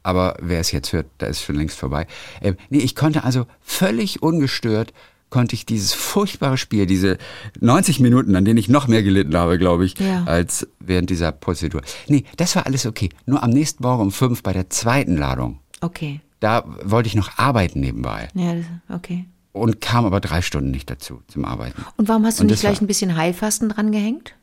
[0.03, 2.05] aber wer es jetzt hört, da ist schon längst vorbei.
[2.39, 4.93] Ähm, nee, ich konnte also völlig ungestört
[5.29, 7.17] konnte ich dieses furchtbare Spiel, diese
[7.59, 10.23] 90 Minuten, an denen ich noch mehr gelitten habe, glaube ich, Ja.
[10.25, 11.81] als während dieser Prozedur.
[12.07, 13.09] Nee, das war alles okay.
[13.25, 16.21] Nur am nächsten Morgen um fünf bei der zweiten Ladung, Okay.
[16.39, 18.55] da wollte ich noch arbeiten nebenbei Ja,
[18.89, 19.25] okay.
[19.51, 21.83] und kam aber drei Stunden nicht dazu zum Arbeiten.
[21.97, 24.35] Und warum hast du Und nicht gleich war- ein bisschen Heilfasten dran gehängt?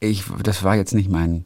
[0.00, 1.44] Ich, das war jetzt nicht mein,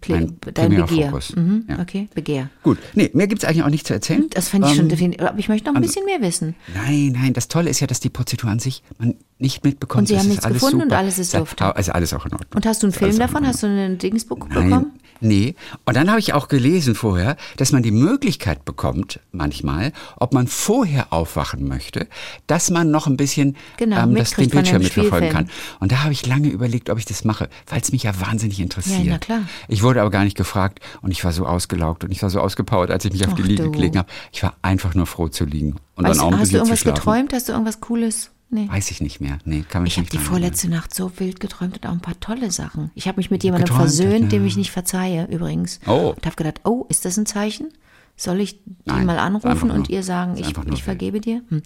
[0.00, 1.08] Ple mein dein Begehr.
[1.10, 1.34] Fokus.
[1.34, 1.80] Mhm, Ja.
[1.80, 2.50] Okay, Begehr.
[2.62, 4.26] Gut, nee, mehr gibt's eigentlich auch nicht zu erzählen.
[4.30, 5.26] Das fand ich schon Ähm, definitiv.
[5.26, 6.54] Aber ich möchte noch ein bisschen mehr wissen.
[6.74, 10.02] Nein, nein, das Tolle ist ja, dass die Prozedur an sich man nicht mitbekommt.
[10.02, 10.98] Und Sie haben nichts gefunden und super.
[10.98, 11.74] alles ist dufte.
[11.74, 12.50] Also alles auch in Ordnung.
[12.54, 13.44] Und hast du einen Film davon?
[13.46, 14.92] Hast du ein Dingsbuch Nein, bekommen?
[15.22, 15.54] Nee.
[15.84, 20.46] Und dann habe ich auch gelesen vorher, dass man die Möglichkeit bekommt, manchmal, ob man
[20.46, 22.06] vorher aufwachen möchte,
[22.46, 25.50] dass man noch ein bisschen Genau, ähm, das, den Bildschirm mitverfolgen kann.
[25.80, 28.60] Und da habe ich lange überlegt, ob ich das mache, weil es mich ja wahnsinnig
[28.60, 29.04] interessiert.
[29.04, 29.40] Ja, na klar.
[29.68, 32.40] Ich wurde aber gar nicht gefragt und ich war so ausgelaugt und ich war so
[32.40, 33.70] ausgepowert, als ich mich auf die Liege du.
[33.70, 34.08] gelegen habe.
[34.32, 36.52] Ich war einfach nur froh zu liegen und Weißt, dann auch du, ein hast du
[36.52, 36.96] bisschen zu irgendwas schlafen.
[36.98, 37.32] geträumt?
[37.32, 38.30] Hast du irgendwas Cooles?
[38.52, 38.68] Nee.
[38.68, 39.38] Weiß ich nicht mehr.
[39.46, 42.20] Nee, kann mich Ich habe die vorletzte Nacht so wild geträumt und auch ein paar
[42.20, 42.90] tolle Sachen.
[42.94, 44.48] Ich habe mich mit jemandem Geträumt, versöhnt, dem ja.
[44.48, 45.80] ich nicht verzeihe, übrigens.
[45.86, 46.12] Oh.
[46.14, 47.72] Und habe gedacht, oh, ist das ein Zeichen?
[48.14, 51.18] Soll ich Nein, mal ist einfach anrufen nur- und ihr sagen, ich, nur ich vergebe
[51.22, 51.42] dir?
[51.48, 51.62] Hm.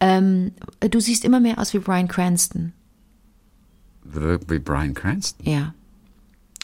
[0.00, 2.72] Ähm, du siehst immer mehr aus wie Brian Cranston.
[4.04, 5.46] Wie Brian Cranston.
[5.46, 5.74] Ja.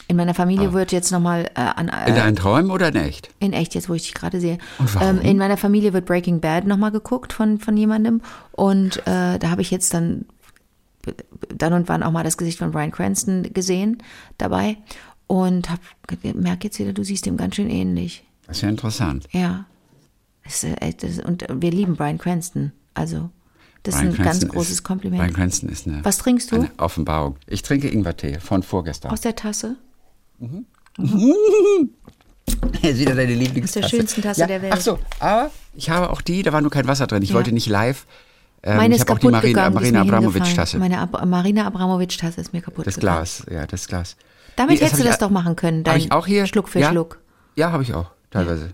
[0.09, 1.87] In meiner Familie wird jetzt nochmal äh, an.
[1.87, 3.29] In Äh, deinen Träumen oder in echt?
[3.39, 4.57] in echt, jetzt wo ich dich gerade sehe.
[4.79, 5.19] Und warum?
[5.19, 8.21] Ähm, in meiner Familie wird Breaking Bad nochmal geguckt von, von jemandem.
[8.51, 10.25] Und äh, da habe ich jetzt dann
[11.55, 14.01] dann und wann auch mal das Gesicht von Brian Cranston gesehen
[14.37, 14.77] dabei.
[15.27, 15.79] Und habe
[16.21, 18.23] gemerkt jetzt wieder, du siehst ihm ganz schön ähnlich.
[18.47, 19.27] Das ist ja interessant.
[19.31, 19.65] Ja.
[20.43, 22.71] Das, äh, das, und wir lieben Brian Cranston.
[22.95, 23.29] Also,
[23.83, 25.21] das Brian ist ein ganz Cranston großes ist, Kompliment.
[25.21, 26.55] Brian Cranston ist eine, Was trinkst du?
[26.55, 27.35] eine Offenbarung.
[27.45, 29.11] Ich trinke Ingwertee von vorgestern.
[29.11, 29.75] Aus der Tasse?
[30.97, 31.07] Das
[32.91, 33.85] ist wieder deine Lieblingstasse.
[33.85, 34.73] Aus der schönsten Tasse ja, der Welt.
[34.75, 37.21] Ach so, aber ich habe auch die, da war nur kein Wasser drin.
[37.23, 37.35] Ich Ja.
[37.35, 38.05] wollte nicht live.
[38.61, 40.79] Ähm, Meine ich ist habe auch die Marina, ist Marina Abramovic-Tasse.
[40.79, 43.17] Meine Ab Marina Abramovic-Tasse ist mir kaputt Das gegangen.
[43.17, 44.17] Glas, ja, das Glas.
[44.57, 46.45] Damit Nee, hättest du das doch machen können, dein ich auch hier?
[46.45, 46.89] Schluck für ja?
[46.91, 47.19] Schluck.
[47.55, 48.71] Ja, habe ich auch, teilweise.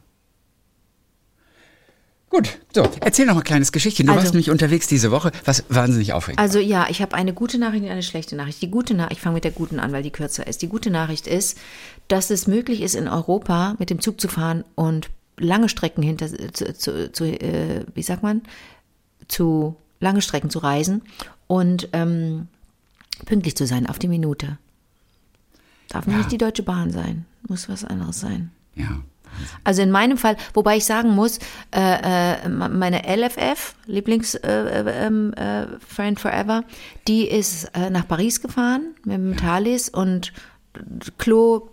[2.35, 4.07] Gut, so, erzähl noch mal ein kleines Geschichtchen.
[4.07, 7.33] Du Also- warst nämlich unterwegs diese Woche, was wahnsinnig aufregend Also ja, ich habe eine
[7.33, 8.61] gute Nachricht und eine schlechte Nachricht.
[8.61, 10.61] Die gute Nachricht, ich fange mit der guten an, weil die kürzer ist.
[10.61, 11.57] Die gute Nachricht ist,
[12.09, 16.27] dass es möglich ist, in Europa mit dem Zug zu fahren und lange Strecken hinter,
[16.27, 18.41] zu, zu, zu äh, wie sagt man,
[19.29, 21.03] zu lange Strecken zu reisen
[21.47, 22.49] und ähm,
[23.25, 24.57] pünktlich zu sein auf die Minute.
[25.87, 28.51] Darf nicht die Deutsche Bahn sein, muss was anderes sein.
[28.75, 28.99] Ja.
[29.63, 31.39] Also in meinem Fall, wobei ich sagen muss,
[31.71, 36.63] äh, äh, meine LFF, Lieblings äh, äh, ähm, äh, Friend Forever,
[37.07, 40.33] die ist äh, nach Paris gefahren mit dem Thalys und
[41.17, 41.69] Klo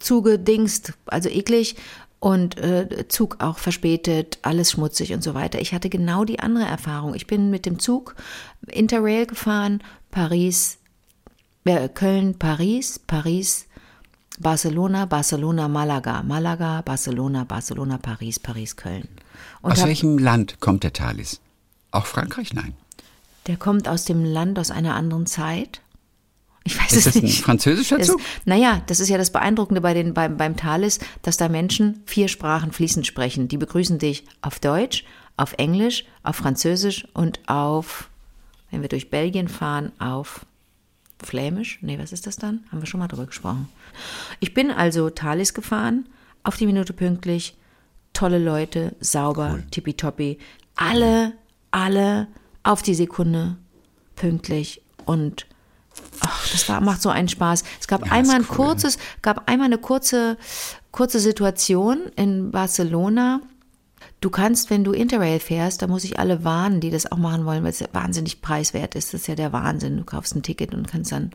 [0.00, 1.76] zugedingst, also eklig
[2.18, 5.60] und äh, Zug auch verspätet, alles schmutzig und so weiter.
[5.60, 7.14] Ich hatte genau die andere Erfahrung.
[7.14, 8.16] Ich bin mit dem Zug
[8.66, 10.78] Interrail gefahren, Paris,
[11.64, 13.65] Ja, Köln, Paris, Paris,
[14.38, 19.08] Barcelona, Barcelona, Malaga, Malaga, Barcelona, Barcelona, Paris, Paris, Köln.
[19.62, 21.40] Und Aus welchem Land kommt der Thalys?
[21.90, 22.52] Auch Frankreich?
[22.52, 22.74] Nein.
[23.46, 25.80] der kommt aus dem Land, aus einer anderen Zeit.
[26.64, 27.42] Ich weiß Ist es das ein nicht.
[27.44, 28.20] französischer Das, Zug?
[28.44, 32.26] naja, das ist ja das Beeindruckende bei den, beim, beim Thales, dass da Menschen vier
[32.26, 33.46] Sprachen fließend sprechen.
[33.46, 35.04] Die begrüßen dich auf Deutsch,
[35.36, 38.10] auf Englisch, auf Französisch und auf,
[38.72, 40.44] wenn wir durch Belgien fahren, auf
[41.22, 41.78] Flämisch.
[41.82, 42.64] Nee, was ist das dann?
[42.70, 43.68] Haben wir schon mal drüber gesprochen.
[44.40, 46.06] Ich bin also Thales gefahren,
[46.42, 47.56] auf die Minute pünktlich,
[48.12, 50.38] tolle Leute, sauber, tippitoppi.
[50.76, 51.32] Alle,
[51.70, 52.28] alle
[52.62, 53.56] auf die Sekunde
[54.14, 55.46] pünktlich und
[56.20, 57.64] Ach, das war, macht so einen Spaß.
[57.80, 58.56] Es gab Ja, einmal ein cool.
[58.56, 60.36] kurzes, gab einmal eine kurze,
[60.90, 63.40] kurze Situation in Barcelona.
[64.20, 67.44] Du kannst, wenn du Interrail fährst, da muss ich alle warnen, die das auch machen
[67.44, 69.12] wollen, weil es ja wahnsinnig preiswert ist.
[69.12, 69.98] Das ist ja der Wahnsinn.
[69.98, 71.32] Du kaufst ein Ticket und kannst dann,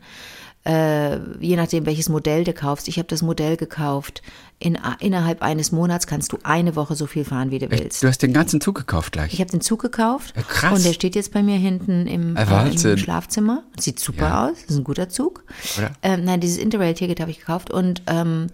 [0.64, 4.20] äh, je nachdem welches Modell du kaufst, ich habe das Modell gekauft,
[4.58, 8.02] in, innerhalb eines Monats kannst du eine Woche so viel fahren, wie du willst.
[8.02, 9.32] Du hast den ganzen Zug gekauft gleich.
[9.32, 10.76] Ich habe den Zug gekauft Ja, krass.
[10.76, 13.62] und der steht jetzt bei mir hinten im, Äh, äh, im Schlafzimmer.
[13.78, 14.48] Sieht super Ja.
[14.48, 15.44] aus, ist ein guter Zug.
[15.78, 15.92] Oder?
[16.02, 18.48] Ähm, nein, dieses Interrail-Ticket habe ich gekauft und ähm,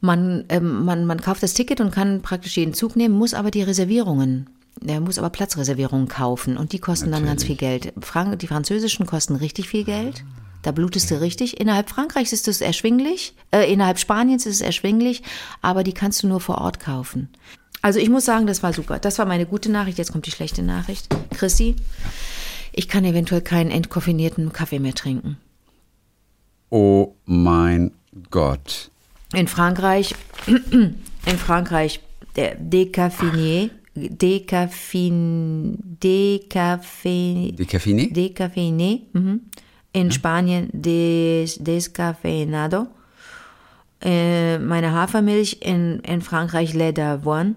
[0.00, 3.50] man, ähm, man, man kauft das Ticket und kann praktisch jeden Zug nehmen, muss aber
[3.50, 4.48] die Reservierungen,
[4.84, 7.92] er muss aber Platzreservierungen kaufen und die kosten dann ganz viel Geld.
[8.00, 10.24] Frank die französischen kosten richtig viel Geld.
[10.62, 11.60] Da blutest du richtig.
[11.60, 15.22] Innerhalb Frankreichs ist es erschwinglich, äh, innerhalb Spaniens ist es erschwinglich,
[15.62, 17.28] aber die kannst du nur vor Ort kaufen.
[17.82, 18.98] Also ich muss sagen, das war super.
[18.98, 19.98] Das war meine gute Nachricht.
[19.98, 21.08] Jetzt kommt die schlechte Nachricht.
[21.30, 21.76] Chrissy,
[22.72, 25.38] ich kann eventuell keinen entkoffinierten Kaffee mehr trinken.
[26.68, 27.92] Oh mein
[28.30, 28.90] Gott.
[29.36, 30.14] In Frankreich,
[30.46, 32.00] in Frankreich,
[32.36, 38.10] der Décafinier, Décafin, Décafé, Decaffiné?
[38.10, 39.42] Décafeiné, mhm.
[39.92, 42.86] in Spanien des, Descafeinado,
[44.02, 47.56] äh, meine Hafermilch, in, in Frankreich Lait d'Avoine,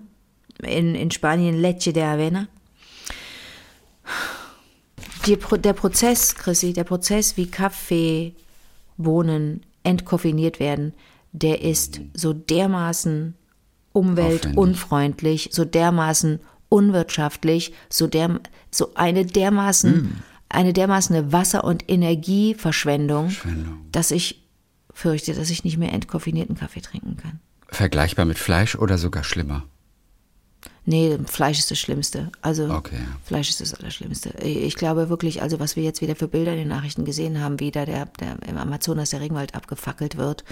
[0.62, 2.50] in, in Spanien Leche de Avena.
[5.26, 10.92] Die, der Prozess, Chrissy, der Prozess, wie Kaffeebohnen entkoffiniert werden,
[11.32, 13.36] der ist so dermaßen
[13.94, 16.39] umweltunfreundlich, so dermaßen
[16.70, 18.39] unwirtschaftlich, so, der,
[18.72, 23.86] so eine dermaßen, eine dermaßen Wasser- und Energieverschwendung, Verschwendung.
[23.92, 24.48] dass ich
[24.94, 27.39] fürchte, dass ich nicht mehr entkoffinierten Kaffee trinken kann.
[27.68, 29.65] Vergleichbar mit Fleisch oder sogar schlimmer?
[30.86, 32.32] Nee, Fleisch ist das Schlimmste.
[32.41, 32.98] Also Okay.
[33.24, 34.32] Fleisch ist das Allerschlimmste.
[34.43, 37.60] Ich glaube wirklich, also was wir jetzt wieder für Bilder in den Nachrichten gesehen haben,
[37.60, 40.43] wie da der, der im Amazonas der Regenwald abgefackelt wird,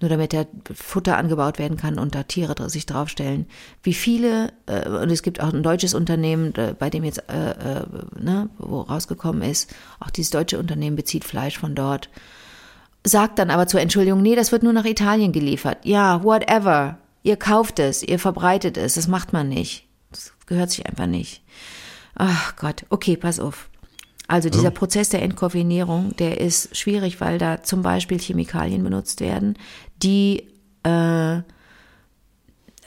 [0.00, 3.46] nur damit da Futter angebaut werden kann und da Tiere sich draufstellen.
[3.82, 7.86] Wie viele, äh, und es gibt auch ein deutsches Unternehmen, bei dem jetzt, äh, äh,
[8.16, 12.10] ne, wo rausgekommen ist, auch dieses deutsche Unternehmen bezieht Fleisch von dort
[13.06, 15.78] sagt dann aber zur Entschuldigung, nee, das wird nur nach Italien geliefert.
[15.84, 16.96] Ja, whatever.
[17.24, 19.88] Ihr kauft es, ihr verbreitet es, das macht man nicht.
[20.12, 21.42] Das gehört sich einfach nicht.
[22.14, 23.70] Ach Gott, okay, pass auf.
[24.28, 29.58] Also dieser Prozess der Entkoffinierung, der ist schwierig, weil da zum Beispiel Chemikalien benutzt werden,
[30.02, 30.48] die
[30.84, 31.40] äh,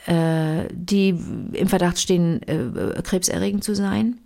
[0.08, 1.10] äh, die
[1.52, 4.20] im Verdacht stehen, äh, krebserregend zu sein.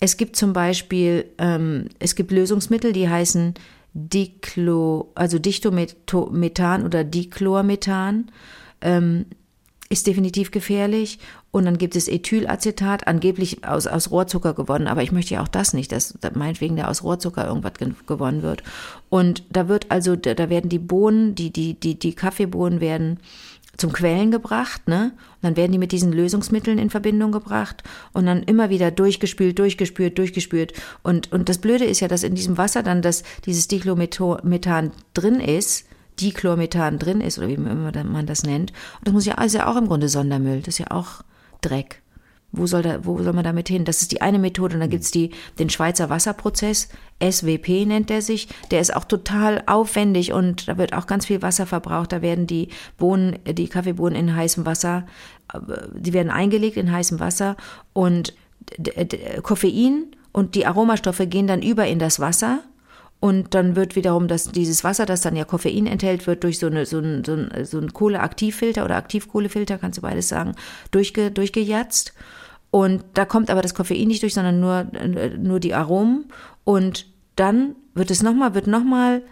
[0.00, 3.54] Es gibt zum Beispiel, ähm, es gibt Lösungsmittel, die heißen
[3.94, 8.30] Diclo, also Dichtomethan oder Dichlormethan,
[8.80, 9.26] ähm,
[9.88, 11.18] ist definitiv gefährlich.
[11.50, 14.86] Und dann gibt es Ethylacetat, angeblich aus, aus Rohrzucker gewonnen.
[14.86, 18.42] Aber ich möchte ja auch das nicht, dass meinetwegen da aus Rohrzucker irgendwas ge- gewonnen
[18.42, 18.62] wird.
[19.08, 23.18] Und da wird also, da, werden die Bohnen, die, die, die, die Kaffeebohnen werden
[23.78, 25.12] zum Quellen gebracht, ne?
[25.36, 29.56] Und dann werden die mit diesen Lösungsmitteln in Verbindung gebracht und dann immer wieder durchgespült,
[29.56, 30.72] durchgespült, durchgespült.
[31.04, 35.38] Und, und das Blöde ist ja, dass in diesem Wasser dann das, dieses Dichlormethan drin
[35.38, 35.86] ist,
[36.20, 38.72] Dichlormethan drin ist, oder wie man das nennt.
[38.98, 40.60] Und das muss ja, ist ja auch im Grunde Sondermüll.
[40.60, 41.22] Das ist ja auch
[41.60, 42.02] Dreck.
[42.50, 43.84] Wo soll, da, wo soll man damit hin?
[43.84, 44.74] Das ist die eine Methode.
[44.74, 46.88] Und dann gibt's die, den Schweizer Wasserprozess,
[47.22, 48.48] SWP nennt der sich.
[48.70, 52.12] Der ist auch total aufwendig und da wird auch ganz viel Wasser verbraucht.
[52.12, 55.06] Da werden die Bohnen, die Kaffeebohnen in heißem Wasser,
[55.52, 55.58] äh,
[55.94, 57.56] die werden eingelegt in heißem Wasser
[57.92, 58.34] und
[59.42, 62.60] Koffein und die Aromastoffe gehen dann über in das Wasser
[63.20, 66.66] und dann wird wiederum das, dieses Wasser, das dann ja Koffein enthält, wird durch so,
[66.66, 70.54] eine, so ein, so ein, so ein Kohleaktivfilter oder Aktivkohlefilter, kannst du beides sagen,
[70.92, 72.14] durchge, durchgejatzt.
[72.70, 74.86] Und da kommt aber das Koffein nicht durch, sondern nur,
[75.36, 76.26] nur die Aromen.
[76.64, 79.22] Und dann wird es nochmal, wird nochmal,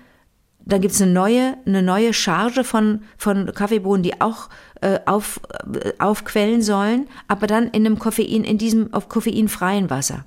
[0.65, 4.49] dann gibt es eine neue, eine neue Charge von, von Kaffeebohnen, die auch
[4.81, 5.41] äh, auf,
[5.73, 10.25] äh, aufquellen sollen, aber dann in einem Koffein, in diesem auf koffeinfreien Wasser.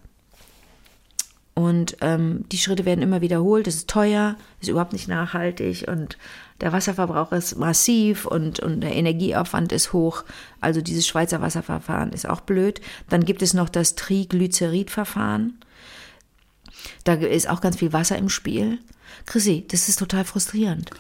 [1.60, 3.68] Und ähm, die Schritte werden immer wiederholt.
[3.68, 6.18] Das ist teuer, ist überhaupt nicht nachhaltig und
[6.62, 10.24] der Wasserverbrauch ist massiv und, und der Energieaufwand ist hoch.
[10.62, 12.80] Also dieses Schweizer Wasserverfahren ist auch blöd.
[13.10, 15.60] Dann gibt es noch das Triglyceridverfahren.
[17.04, 18.80] Da ist auch ganz viel Wasser im Spiel.
[19.26, 20.92] Chrissy, das ist total frustrierend.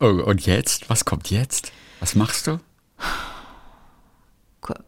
[0.00, 0.90] Oh, und jetzt?
[0.90, 1.70] Was kommt jetzt?
[2.00, 2.58] Was machst du?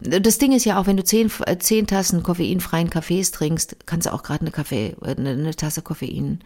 [0.01, 4.07] Das Ding ist ja auch, wenn du zehn, äh, zehn Tassen koffeinfreien Kaffees trinkst, kannst
[4.07, 6.41] du auch gerade eine, Kaffee, eine, eine Tasse Koffein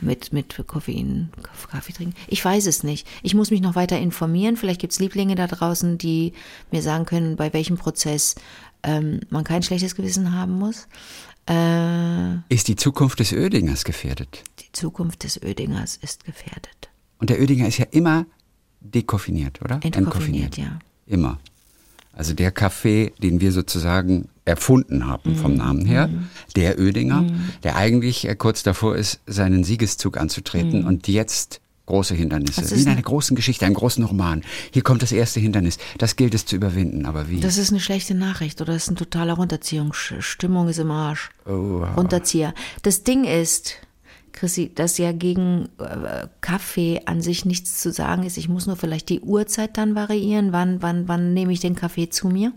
[0.00, 1.30] mit, mit Koffein
[1.70, 2.14] Kaffee trinken.
[2.26, 3.06] Ich weiß es nicht.
[3.22, 4.56] Ich muss mich noch weiter informieren.
[4.56, 6.32] Vielleicht gibt es Lieblinge da draußen, die
[6.70, 8.34] mir sagen können, bei welchem Prozess
[8.82, 10.88] ähm, man kein schlechtes Gewissen haben muss.
[11.48, 14.42] Äh, ist die Zukunft des Ödingers gefährdet?
[14.60, 16.90] Die Zukunft des Ödingers ist gefährdet.
[17.18, 18.26] Und der Ödinger ist ja immer
[18.80, 19.80] dekoffiniert, oder?
[19.82, 20.78] Entkoffiniert, ja.
[21.06, 21.38] Immer.
[22.16, 25.36] Also der Kaffee, den wir sozusagen erfunden haben mhm.
[25.36, 26.28] vom Namen her, mhm.
[26.56, 27.50] der Ödinger, mhm.
[27.62, 30.86] der eigentlich äh, kurz davor ist, seinen Siegeszug anzutreten mhm.
[30.86, 32.70] und jetzt große Hindernisse.
[32.74, 34.42] Wie in einer großen Geschichte, einem großen Roman.
[34.72, 35.78] Hier kommt das erste Hindernis.
[35.98, 37.40] Das gilt es zu überwinden, aber wie?
[37.40, 41.30] Das ist eine schlechte Nachricht oder das ist ein totaler Runterziehungsstimmung ist im Arsch.
[41.46, 42.54] Oh, Runterzieher.
[42.82, 43.76] Das Ding ist,
[44.34, 48.36] Chrissy, dass ja gegen äh, Kaffee an sich nichts zu sagen ist.
[48.36, 50.52] Ich muss nur vielleicht die Uhrzeit dann variieren.
[50.52, 52.52] Wann, wann, wann nehme ich den Kaffee zu mir?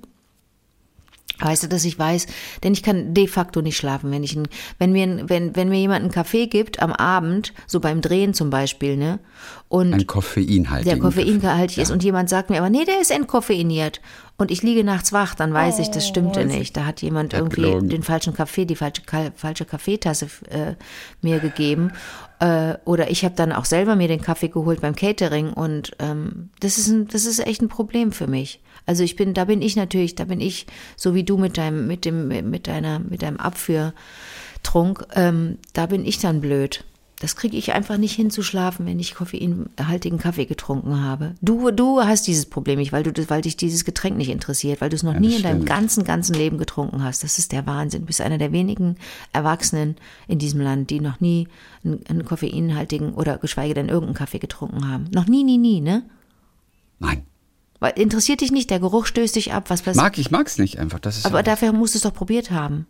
[1.40, 2.26] Weißt du, dass ich weiß,
[2.64, 4.48] denn ich kann de facto nicht schlafen, wenn ich ein,
[4.80, 8.50] wenn mir, wenn, wenn mir jemand einen Kaffee gibt am Abend, so beim Drehen zum
[8.50, 9.20] Beispiel, ne?
[9.70, 10.86] Und ein Koffeinhaltig.
[10.86, 11.94] Der koffeinhaltig ist ja.
[11.94, 14.00] und jemand sagt mir aber, nee, der ist entkoffeiniert.
[14.38, 16.78] Und ich liege nachts wach, dann weiß oh, ich, das stimmte nicht.
[16.78, 17.90] Da hat jemand irgendwie gelogen.
[17.90, 19.02] den falschen Kaffee, die falsche,
[19.36, 20.76] falsche Kaffeetasse äh,
[21.22, 21.92] mir gegeben.
[22.40, 26.50] Äh, oder ich habe dann auch selber mir den Kaffee geholt beim Catering und ähm,
[26.60, 28.62] das ist ein, das ist echt ein Problem für mich.
[28.86, 31.88] Also ich bin, da bin ich natürlich, da bin ich, so wie du mit deinem,
[31.88, 36.86] mit dem, mit deiner, mit deinem Abführtrunk, ähm, da bin ich dann blöd.
[37.20, 41.34] Das kriege ich einfach nicht hin zu schlafen, wenn ich koffeinhaltigen Kaffee getrunken habe.
[41.42, 44.90] Du, du hast dieses Problem nicht, weil du, weil dich dieses Getränk nicht interessiert, weil
[44.90, 47.24] du es noch ja, nie in deinem ganzen, ganzen Leben getrunken hast.
[47.24, 48.02] Das ist der Wahnsinn.
[48.02, 48.98] Du bist einer der wenigen
[49.34, 49.96] Erwachsenen
[50.28, 51.48] in diesem Land, die noch nie
[51.84, 55.06] einen, einen koffeinhaltigen oder geschweige denn irgendeinen Kaffee getrunken haben.
[55.12, 56.04] Noch nie, nie, nie, ne?
[57.00, 57.24] Nein.
[57.80, 60.04] Weil interessiert dich nicht, der Geruch stößt dich ab, was passiert?
[60.04, 61.00] Mag ich, mag's nicht einfach.
[61.00, 62.86] Das ist aber dafür musst du es doch probiert haben.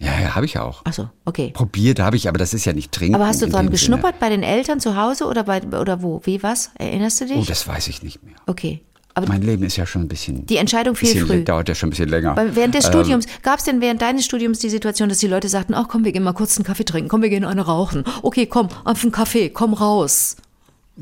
[0.00, 0.82] Ja, ja, habe ich auch.
[0.84, 1.50] Ach so, okay.
[1.52, 3.16] Probiert habe ich, aber das ist ja nicht trinken.
[3.16, 4.20] Aber hast du dran geschnuppert Sinne.
[4.20, 6.20] bei den Eltern zu Hause oder bei oder wo?
[6.24, 6.70] Wie was?
[6.78, 7.36] Erinnerst du dich?
[7.36, 8.36] Oh, das weiß ich nicht mehr.
[8.46, 8.80] Okay.
[9.14, 10.46] Aber mein Leben ist ja schon ein bisschen.
[10.46, 11.42] Die Entscheidung fiel früh.
[11.42, 12.36] Dauert ja schon ein bisschen länger.
[12.36, 15.26] Weil während des ähm, Studiums, gab es denn während deines Studiums die Situation, dass die
[15.26, 17.62] Leute sagten, ach komm, wir gehen mal kurz einen Kaffee trinken, komm, wir gehen eine
[17.62, 18.04] rauchen.
[18.22, 20.36] Okay, komm, auf einen Kaffee, komm raus.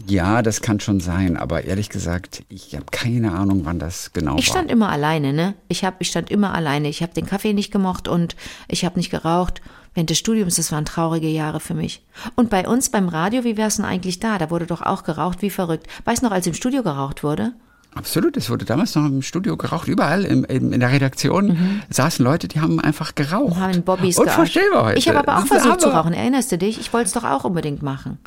[0.07, 4.33] Ja, das kann schon sein, aber ehrlich gesagt, ich habe keine Ahnung, wann das genau
[4.33, 4.39] war.
[4.39, 5.55] Ich stand immer alleine, ne?
[5.69, 6.89] Ich hab, ich stand immer alleine.
[6.89, 8.37] Ich habe den Kaffee nicht gemocht und
[8.69, 9.63] ich habe nicht geraucht.
[9.95, 12.05] Während des Studiums, das waren traurige Jahre für mich.
[12.35, 14.37] Und bei uns beim Radio, wie wär's denn eigentlich da?
[14.37, 15.87] Da wurde doch auch geraucht, wie verrückt.
[16.05, 17.55] Weißt du noch, als im Studio geraucht wurde?
[17.95, 19.89] Absolut, es wurde damals noch im Studio geraucht.
[19.89, 21.83] Überall im, im, in der Redaktion mhm.
[21.89, 23.53] saßen Leute, die haben einfach geraucht.
[23.53, 24.99] Und haben Bobbys Unvorstellbar heute.
[24.99, 26.13] Ich habe aber auch versucht aber zu rauchen.
[26.13, 26.79] Erinnerst du dich?
[26.79, 28.19] Ich wollte es doch auch unbedingt machen.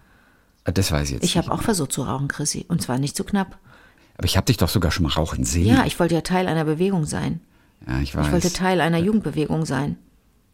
[0.70, 1.24] Ah, das weiß ich jetzt.
[1.24, 2.66] Ich habe auch versucht zu rauchen, Chrissy.
[2.68, 3.58] Und zwar nicht zu knapp.
[4.18, 5.66] Aber ich habe dich doch sogar schon mal rauchen sehen.
[5.66, 7.42] Ja, ich wollte ja Teil einer Bewegung sein.
[7.88, 8.28] Ja, ich weiß.
[8.28, 9.98] Ich wollte Teil einer Jugendbewegung sein.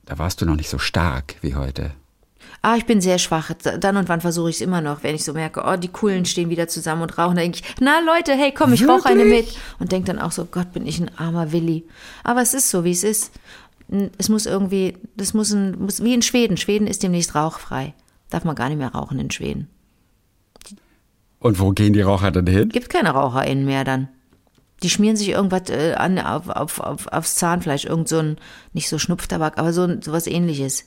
[0.05, 1.91] Da warst du noch nicht so stark wie heute.
[2.61, 3.51] Ah, ich bin sehr schwach.
[3.79, 6.23] Dann und wann versuche ich es immer noch, wenn ich so merke, oh, die Coolen
[6.23, 7.35] stehen wieder zusammen und rauchen.
[7.35, 9.57] Dann denke ich, na Leute, hey, komm, ich rauche eine mit.
[9.79, 11.85] Und denke dann auch so, Gott, bin ich ein armer Willi.
[12.23, 13.33] Aber es ist so, wie es ist.
[14.17, 16.55] Es muss irgendwie, das muss, ein, muss wie in Schweden.
[16.55, 17.93] Schweden ist demnächst rauchfrei.
[18.29, 19.67] Darf man gar nicht mehr rauchen in Schweden.
[21.39, 22.69] Und wo gehen die Raucher dann hin?
[22.69, 24.09] Gibt keine RaucherInnen mehr dann.
[24.83, 28.37] Die schmieren sich irgendwas äh, an, auf, auf, auf, aufs Zahnfleisch, irgend so ein,
[28.73, 30.85] nicht so Schnupftabak, aber so, so was ähnliches.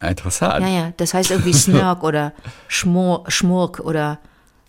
[0.00, 0.60] Interessant.
[0.64, 2.32] Ja, ja, das heißt irgendwie Snurk oder
[2.68, 4.18] Schmur, Schmurk oder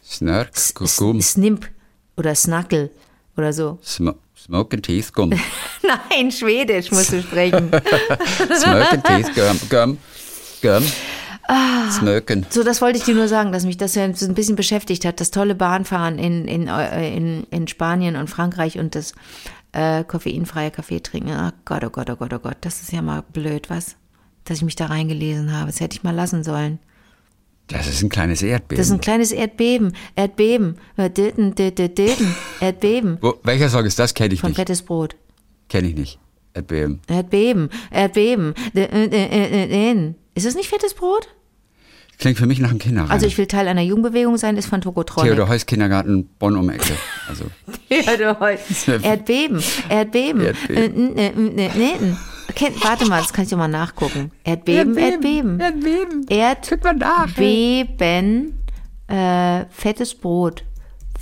[0.03, 0.51] Snurk,
[0.97, 1.21] Gum.
[1.21, 1.69] Snimp
[2.17, 2.91] oder Snackel
[3.37, 3.77] oder so.
[3.81, 5.29] Sm Smoke and Teeth Gum.
[5.83, 7.69] Nein, Schwedisch musst du sprechen.
[8.55, 9.59] Smoke and Teeth Gum.
[9.69, 9.97] Gum.
[10.61, 10.83] Gum.
[11.51, 12.45] Ah, Smöken.
[12.51, 15.19] So, das wollte ich dir nur sagen, dass mich das ja ein bisschen beschäftigt hat.
[15.19, 19.13] Das tolle Bahnfahren in, in, äh, in, in Spanien und Frankreich und das
[19.71, 21.31] äh, koffeinfreie Kaffee trinken.
[21.31, 22.57] Ach Gott, oh Gott, oh Gott, oh Gott.
[22.61, 23.95] Das ist ja mal blöd, was?
[24.43, 25.71] Dass ich mich da reingelesen habe.
[25.71, 26.77] Das hätte ich mal lassen sollen.
[27.65, 28.77] Das ist ein kleines Erdbeben.
[28.77, 29.93] Das ist ein kleines Erdbeben.
[30.15, 30.77] Erdbeben.
[30.97, 33.17] Erdbeben.
[33.21, 34.13] Wo, welcher Song ist das?
[34.13, 34.57] Kenne ich Von nicht.
[34.57, 35.15] Von Fettes Brot.
[35.67, 36.19] Kenne ich nicht.
[36.53, 36.99] Erdbeben.
[37.07, 37.71] Erdbeben.
[37.89, 38.53] Erdbeben.
[40.35, 41.27] Ist es nicht Fettes Brot?
[42.19, 43.09] Klingt für mich nach einem Kinderreim.
[43.11, 45.31] Also ich will Teil einer Jugendbewegung sein, ist von Tokotronic.
[45.31, 46.93] Theodor Heuss Kindergarten Bonn um Ecke.
[47.29, 47.45] Also.
[47.89, 48.87] Theodor Heuss.
[49.01, 50.41] Erdbeben, Erdbeben.
[50.41, 51.17] Erdbeben.
[51.17, 51.31] Äh,
[52.55, 54.31] kennt, warte mal, das kann ich doch mal nachgucken.
[54.43, 55.59] Erdbeben, Erdbeben.
[55.59, 56.25] Erdbeben.
[56.27, 56.99] Erdbeben.
[56.99, 58.53] nach.
[59.07, 60.63] Äh, fettes Brot.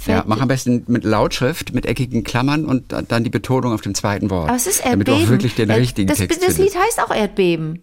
[0.05, 3.71] Ja, Fett- mach am besten mit Lautschrift, mit eckigen Klammern und da- dann die Betonung
[3.73, 4.47] auf dem zweiten Wort.
[4.49, 5.19] Aber es ist Damit Erdbeben.
[5.19, 6.75] du auch wirklich den Erd- richtigen das, Text Das findest.
[6.75, 7.81] Lied heißt auch Erdbeben.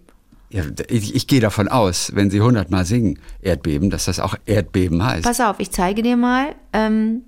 [0.54, 5.04] Ja, ich, ich gehe davon aus, wenn sie hundertmal singen, Erdbeben, dass das auch Erdbeben
[5.04, 5.24] heißt.
[5.24, 6.54] Pass auf, ich zeige dir mal.
[6.72, 7.22] Ähm,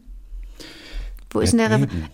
[1.31, 1.83] wo ist denn der Refrain?
[1.89, 2.09] Erdbeben.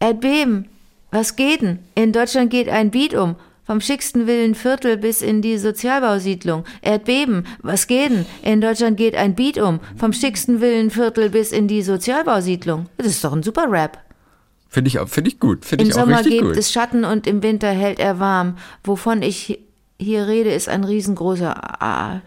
[0.00, 0.68] Erdbeben.
[1.10, 1.80] Was geht denn?
[1.94, 3.36] In Deutschland geht ein Beat um.
[3.64, 6.64] Vom schicksten Villenviertel bis in die Sozialbausiedlung.
[6.82, 7.46] Erdbeben.
[7.62, 8.26] Was geht denn?
[8.42, 9.80] In Deutschland geht ein Beat um.
[9.96, 12.86] Vom schicksten Villenviertel bis in die Sozialbausiedlung.
[12.96, 13.98] Das ist doch ein super Rap.
[14.68, 15.64] Finde ich, auch- finde ich gut.
[15.64, 16.56] Finde Im ich auch Sommer richtig gibt gut.
[16.56, 18.56] es Schatten und im Winter hält er warm.
[18.82, 19.60] Wovon ich
[20.00, 22.22] hier rede, ist ein riesengroßer Arsch.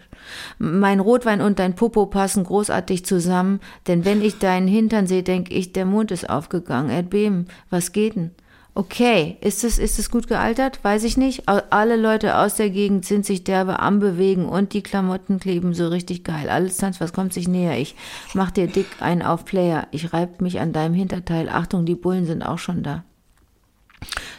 [0.58, 5.52] Mein Rotwein und dein Popo passen großartig zusammen, denn wenn ich deinen Hintern sehe, denke
[5.52, 6.90] ich, der Mond ist aufgegangen.
[6.90, 8.30] Erdbeben, was geht denn?
[8.76, 10.80] Okay, ist es, ist gut gealtert?
[10.82, 11.48] Weiß ich nicht.
[11.48, 15.86] Alle Leute aus der Gegend sind sich derbe am Bewegen und die Klamotten kleben so
[15.86, 16.48] richtig geil.
[16.48, 17.78] Alles tanzt, was kommt sich näher?
[17.78, 17.94] Ich
[18.32, 19.86] mach dir dick einen auf Player.
[19.92, 21.48] Ich reib mich an deinem Hinterteil.
[21.48, 23.04] Achtung, die Bullen sind auch schon da.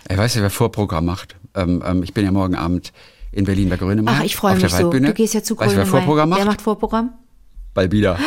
[0.09, 1.37] Ich weiß nicht, wer Vorprogramm macht.
[1.55, 2.91] Ähm, ähm, ich bin ja morgen Abend
[3.35, 4.17] in Berlin bei Grönemeyer.
[4.19, 4.89] Ach, ich freue mich so.
[4.89, 5.85] Du gehst ja zu Weißt du, wer.
[5.85, 6.39] Vorprogramm macht?
[6.39, 7.13] Wer macht Vorprogramm?
[7.73, 8.17] Balbida.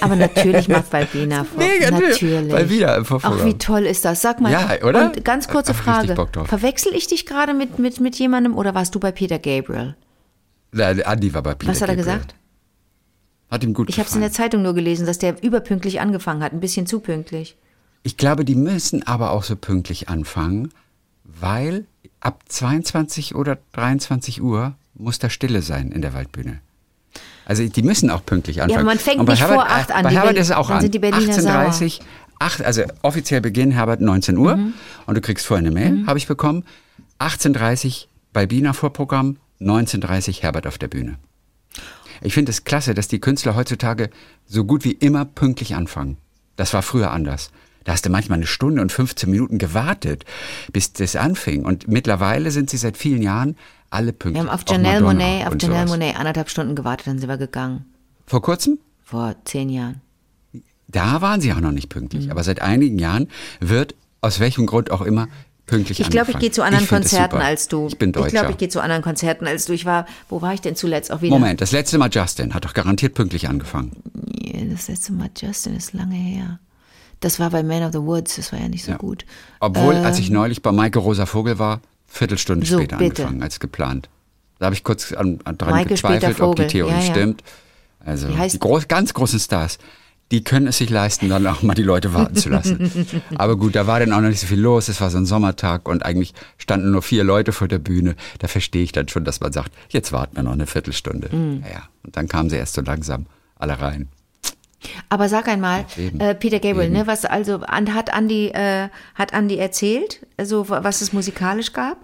[0.00, 1.62] Aber natürlich macht Valbina vor.
[1.62, 2.50] Mega, natürlich.
[2.50, 3.40] Balbida im Vorprogramm.
[3.42, 4.22] Ach, wie toll ist das?
[4.22, 4.50] Sag mal.
[4.50, 5.06] Ja, oder?
[5.06, 6.14] Und ganz kurze richtig Frage.
[6.14, 6.48] Bock drauf.
[6.48, 9.96] Verwechsel ich dich gerade mit, mit, mit jemandem oder warst du bei Peter Gabriel?
[10.72, 12.14] Der Andi war bei Peter Was hat er Gabriel.
[12.16, 12.34] gesagt?
[13.50, 14.32] Hat ihm gut Ich habe es in der.
[14.32, 17.56] Zeitung nur gelesen, dass der überpünktlich angefangen hat, ein bisschen zu pünktlich.
[18.02, 20.70] Ich glaube, die müssen aber auch so pünktlich anfangen,
[21.40, 21.86] weil
[22.20, 26.60] ab 22 oder 23 Uhr muss da Stille sein in der Waldbühne.
[27.46, 28.86] Also die müssen auch pünktlich anfangen.
[28.86, 30.80] man fängt Und bei nicht Herbert, vor acht an, Bei Herbert ist es auch an.
[30.80, 32.00] sind die Berliner 18.30
[32.38, 34.72] 8, also offiziell Beginn Herbert 19 Uhr Mhm.
[35.06, 36.64] und du kriegst vorher eine Mail, habe ich bekommen.
[37.18, 41.16] 18.30 Balbina Vorprogramm, 19.30 Herbert auf der Bühne.
[42.22, 44.10] Ich finde es klasse, dass die Künstler heutzutage
[44.46, 46.16] so gut wie immer pünktlich anfangen.
[46.56, 47.50] Das war früher anders.
[47.84, 50.24] Da hast du manchmal eine Stunde und 15 Minuten gewartet,
[50.72, 51.64] bis das anfing.
[51.64, 53.56] Und mittlerweile sind sie seit vielen Jahren
[53.90, 54.40] alle Wir pünktlich.
[54.46, 55.86] haben auf Janelle Monet, auf Janelle.
[55.88, 57.84] Monet anderthalb Stunden gewartet, dann sind wir gegangen.
[58.26, 58.78] Vor kurzem?
[59.04, 60.00] Vor zehn Jahren.
[60.88, 61.98] Da waren sie auch noch nicht Mhm.
[62.00, 62.30] pünktlich.
[62.30, 63.28] Aber seit einigen Jahren
[63.60, 65.28] wird, aus welchem Grund auch immer,
[65.66, 67.86] pünktlich Ich glaube, ich gehe zu anderen Konzerten als du.
[67.88, 68.26] Ich bin Deutscher.
[68.28, 69.72] Ich glaube, ich gehe zu anderen Konzerten als du.
[69.72, 71.10] Ich war, wo war ich denn zuletzt?
[71.12, 71.34] Auch wieder.
[71.34, 73.92] Moment, das letzte Mal Justin hat doch garantiert pünktlich angefangen.
[74.70, 76.58] Das letzte Mal Justin ist lange her.
[77.24, 78.96] Das war bei Man of the Woods, das war ja nicht so Ja.
[78.98, 79.24] gut.
[79.60, 82.70] Obwohl, als ich neulich bei Maike Rosa Vogel war, Viertelstunde Ähm.
[82.70, 83.22] So, später bitte.
[83.22, 84.08] angefangen als geplant.
[84.58, 86.66] Da habe ich kurz an, an dran Maike gezweifelt, ob die.
[86.66, 87.10] Theorie Ja, ja.
[87.10, 87.42] stimmt.
[88.04, 89.78] Also Die groß, ganz großen Stars,
[90.30, 92.90] die können es sich leisten, dann auch mal die Leute warten zu lassen.
[93.36, 94.88] Aber gut, da war dann auch noch nicht so viel los.
[94.88, 98.14] Es war so ein Sommertag und eigentlich standen nur vier Leute vor der Bühne.
[98.38, 101.34] Da verstehe ich dann schon, dass man sagt, jetzt warten wir noch eine Viertelstunde.
[101.34, 101.64] Mhm.
[101.72, 101.84] Ja.
[102.04, 104.08] Und dann kamen sie erst so langsam alle rein.
[105.08, 105.86] Aber sag einmal,
[106.18, 106.94] äh, Peter Gabriel, Eben.
[106.94, 111.72] ne, was also an, hat Andy äh, hat Andy erzählt, also wa- was es musikalisch
[111.72, 111.96] gab?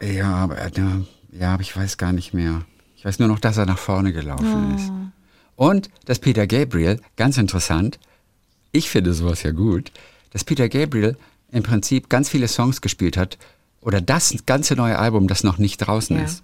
[0.00, 1.00] Ja, aber äh, ja,
[1.32, 2.62] ja, aber ich weiß gar nicht mehr.
[2.96, 4.92] Ich weiß nur noch, dass er nach vorne gelaufen ist.
[5.56, 7.98] Und dass Peter Gabriel, ganz interessant,
[8.72, 9.92] ich finde sowas ja gut,
[10.30, 11.16] dass Peter Gabriel
[11.50, 13.38] im Prinzip ganz viele Songs gespielt hat
[13.80, 16.24] oder das ganze neue Album, das noch nicht draußen Ja.
[16.24, 16.42] ist.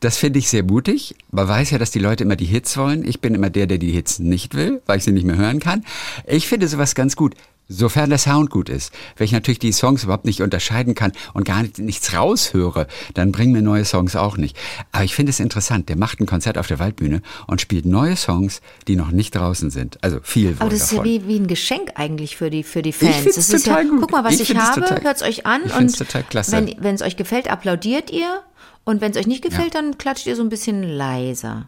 [0.00, 1.14] Das finde ich sehr mutig.
[1.30, 3.04] Man weiß ja, dass die Leute immer die Hits wollen.
[3.06, 5.60] Ich bin immer der, der die Hits nicht will, weil ich sie nicht mehr hören
[5.60, 5.84] kann.
[6.26, 7.34] Ich finde sowas ganz gut.
[7.68, 8.92] Sofern der Sound gut ist.
[9.16, 13.32] Wenn ich natürlich die Songs überhaupt nicht unterscheiden kann und gar nicht, nichts raushöre, dann
[13.32, 14.58] bringen mir neue Songs auch nicht.
[14.90, 15.88] Aber ich finde es interessant.
[15.88, 19.70] Der macht ein Konzert auf der Waldbühne und spielt neue Songs, die noch nicht draußen
[19.70, 19.96] sind.
[20.02, 21.10] Also viel Aber das ist ja davon.
[21.12, 23.16] wie, wie ein Geschenk eigentlich für die, für die Fans.
[23.16, 24.00] find's das ist total ja, gut.
[24.02, 26.66] guck mal, was Ich ich, habe, total- hört's euch an ich und total klasse.
[26.78, 28.42] wenn es euch gefällt, applaudiert ihr
[28.84, 31.66] und wenn es euch nicht gefällt, dann klatscht ihr so ein bisschen leiser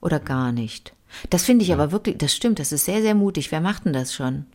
[0.00, 0.92] oder gar nicht.
[1.30, 3.50] Das finde ich aber wirklich, das stimmt, das ist sehr, sehr mutig.
[3.52, 4.46] Wer macht denn das schon?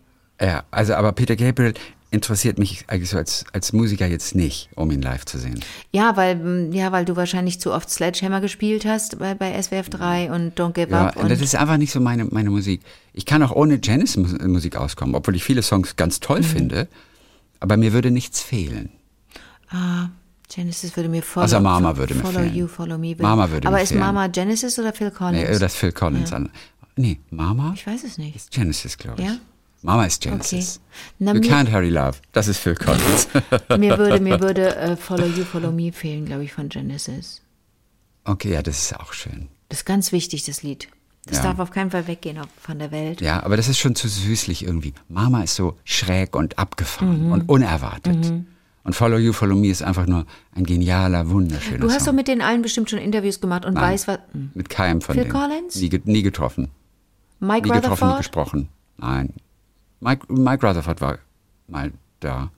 [0.42, 1.74] Ja, also aber Peter Gabriel
[2.10, 5.60] interessiert mich eigentlich so als, als Musiker jetzt nicht, um ihn live zu sehen.
[5.92, 9.90] Ja, weil, mm, ja, weil du wahrscheinlich zu oft Sledgehammer gespielt hast bei, bei SWF
[9.90, 11.18] 3 und Don't Give Ja, Up.
[11.18, 12.82] Und das ist einfach nicht so meine, meine Musik.
[13.14, 16.44] Ich kann auch ohne Janis-Musik auskommen, obwohl ich viele Songs ganz toll Mhm.
[16.46, 16.88] finde.
[17.60, 18.90] Aber mir würde nichts fehlen.
[19.70, 20.10] ah,
[20.50, 22.56] Genesis würde mir follow, Also Mama würde mir follow fehlen.
[22.56, 23.16] you, follow me.
[23.18, 24.00] Mama würde Aber mir ist fehlen.
[24.02, 25.44] Mama Genesis oder Phil Collins?
[25.50, 26.50] Nee, das ist Phil Collins an.
[26.96, 28.36] Nee, Mama ich weiß es nicht.
[28.36, 29.28] ist Genesis, glaube ich.
[29.28, 29.38] Ja?
[29.84, 30.80] Mama ist Genesis.
[31.20, 32.18] Na, you can't hurry love.
[32.32, 33.28] Das ist Phil Collins.
[33.78, 37.42] Mir würde, mir würde äh, Follow You, Follow Me fehlen, glaube ich, von Genesis.
[38.24, 39.50] okay, ja, das ist auch schön.
[39.70, 40.88] Das ist ganz wichtig, das Lied.
[41.26, 41.44] Das Ja.
[41.44, 43.20] darf auf keinen Fall weggehen von der Welt.
[43.22, 44.94] Ja, aber das ist schon zu süßlich irgendwie.
[45.10, 47.32] Mama ist so schräg und abgefahren Mhm.
[47.34, 48.34] und unerwartet.
[48.88, 50.26] Und Follow You, Follow Me ist einfach nur
[50.56, 52.06] ein genialer, wunderschöner Du hast Song.
[52.06, 54.20] doch mit den allen bestimmt schon Interviews gemacht und Nein, weißt, was.
[54.54, 55.34] Mit keinem von Phil denen.
[55.36, 55.76] Collins?
[55.76, 56.70] Nie, nie getroffen.
[57.42, 58.18] Mike Nie getroffen, nie Rutherford?
[58.20, 58.70] gesprochen.
[58.98, 59.34] Nein.
[60.00, 61.18] Mike, Mike Rutherford war
[61.68, 62.50] mal da.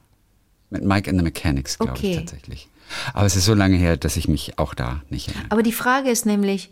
[0.69, 2.11] Mit Mike and the Mechanics, glaube Okay.
[2.11, 2.69] ich tatsächlich.
[3.15, 5.51] Aber es ist so lange her, dass ich mich auch da nicht erinnere.
[5.51, 6.69] Aber die Frage ist nämlich,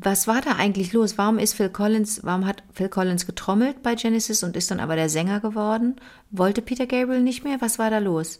[0.00, 1.18] was war da eigentlich los?
[1.18, 4.94] Warum ist Phil Collins, warum hat Phil Collins getrommelt bei Genesis und ist dann aber
[4.94, 5.96] der Sänger geworden?
[6.30, 7.56] Wollte Peter Gabriel nicht mehr?
[7.60, 8.38] Was war da los?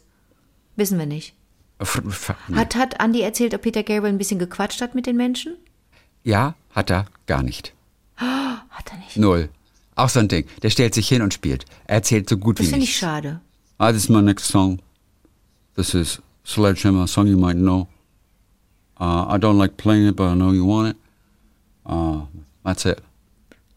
[0.79, 1.33] Wissen wir nicht.
[2.55, 5.55] Hat, hat Andy erzählt, ob Peter Gabriel ein bisschen gequatscht hat mit den Menschen?
[6.23, 7.73] Ja, hat er gar nicht.
[8.17, 9.17] Hat er nicht.
[9.17, 9.49] Null.
[9.95, 10.45] Auch so ein Ding.
[10.61, 11.65] Der stellt sich hin und spielt.
[11.87, 12.99] Er erzählt so gut Das wie finde ich nichts.
[12.99, 13.39] schade.
[13.77, 14.79] Ah, this is my next song.
[15.75, 17.87] This is Sledgehammer, a song you might know.
[18.99, 20.97] Uh, I don't like playing it, but I know you want it.
[21.85, 22.21] Uh,
[22.63, 23.01] that's it.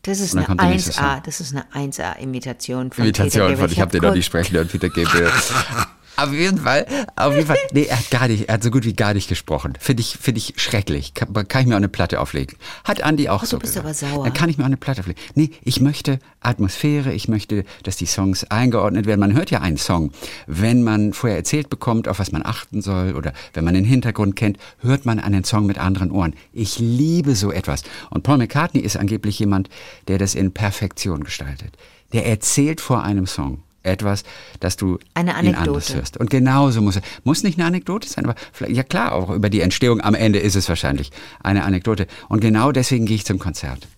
[0.03, 1.22] Das ist eine kommt der nächste 1A, Song.
[1.24, 3.57] das ist eine 1A-Imitation von Peter Imitation Gabriel.
[3.59, 5.30] von, ich habe den noch nicht sprechen hören, Peter Gabriel.
[6.16, 6.86] Auf jeden Fall,
[7.16, 7.56] auf jeden Fall.
[7.72, 9.72] Nee, er hat gar nicht, er hat so gut wie gar nicht gesprochen.
[9.80, 11.14] Finde ich, finde ich schrecklich.
[11.14, 12.56] Kann, kann ich mir auch eine Platte auflegen.
[12.84, 13.86] Hat Andi auch Oh, du so bist gesagt.
[13.86, 14.24] aber sauer.
[14.24, 15.20] Dann kann ich mir auch eine Platte auflegen.
[15.34, 19.20] Nee, ich möchte Atmosphäre, ich möchte, dass die Songs eingeordnet werden.
[19.20, 20.12] Man hört ja einen Song.
[20.46, 24.36] Wenn man vorher erzählt bekommt, auf was man achten soll, oder wenn man den Hintergrund
[24.36, 26.34] kennt, hört man einen Song mit anderen Ohren.
[26.52, 27.84] Ich liebe so etwas.
[28.10, 29.70] Und Paul McCartney ist angeblich jemand,
[30.08, 31.76] der das in Perfektion gestaltet.
[32.12, 34.24] Der erzählt vor einem Song etwas,
[34.61, 35.68] dass du Eine ihn Anekdote.
[35.68, 36.16] anders hörst.
[36.16, 39.51] Und genauso muss es, muss nicht eine Anekdote sein, aber vielleicht, ja klar, auch über
[39.51, 41.11] die Entstehung am Ende ist es wahrscheinlich
[41.43, 42.07] eine Anekdote.
[42.28, 43.89] Und genau deswegen gehe ich zum Konzert.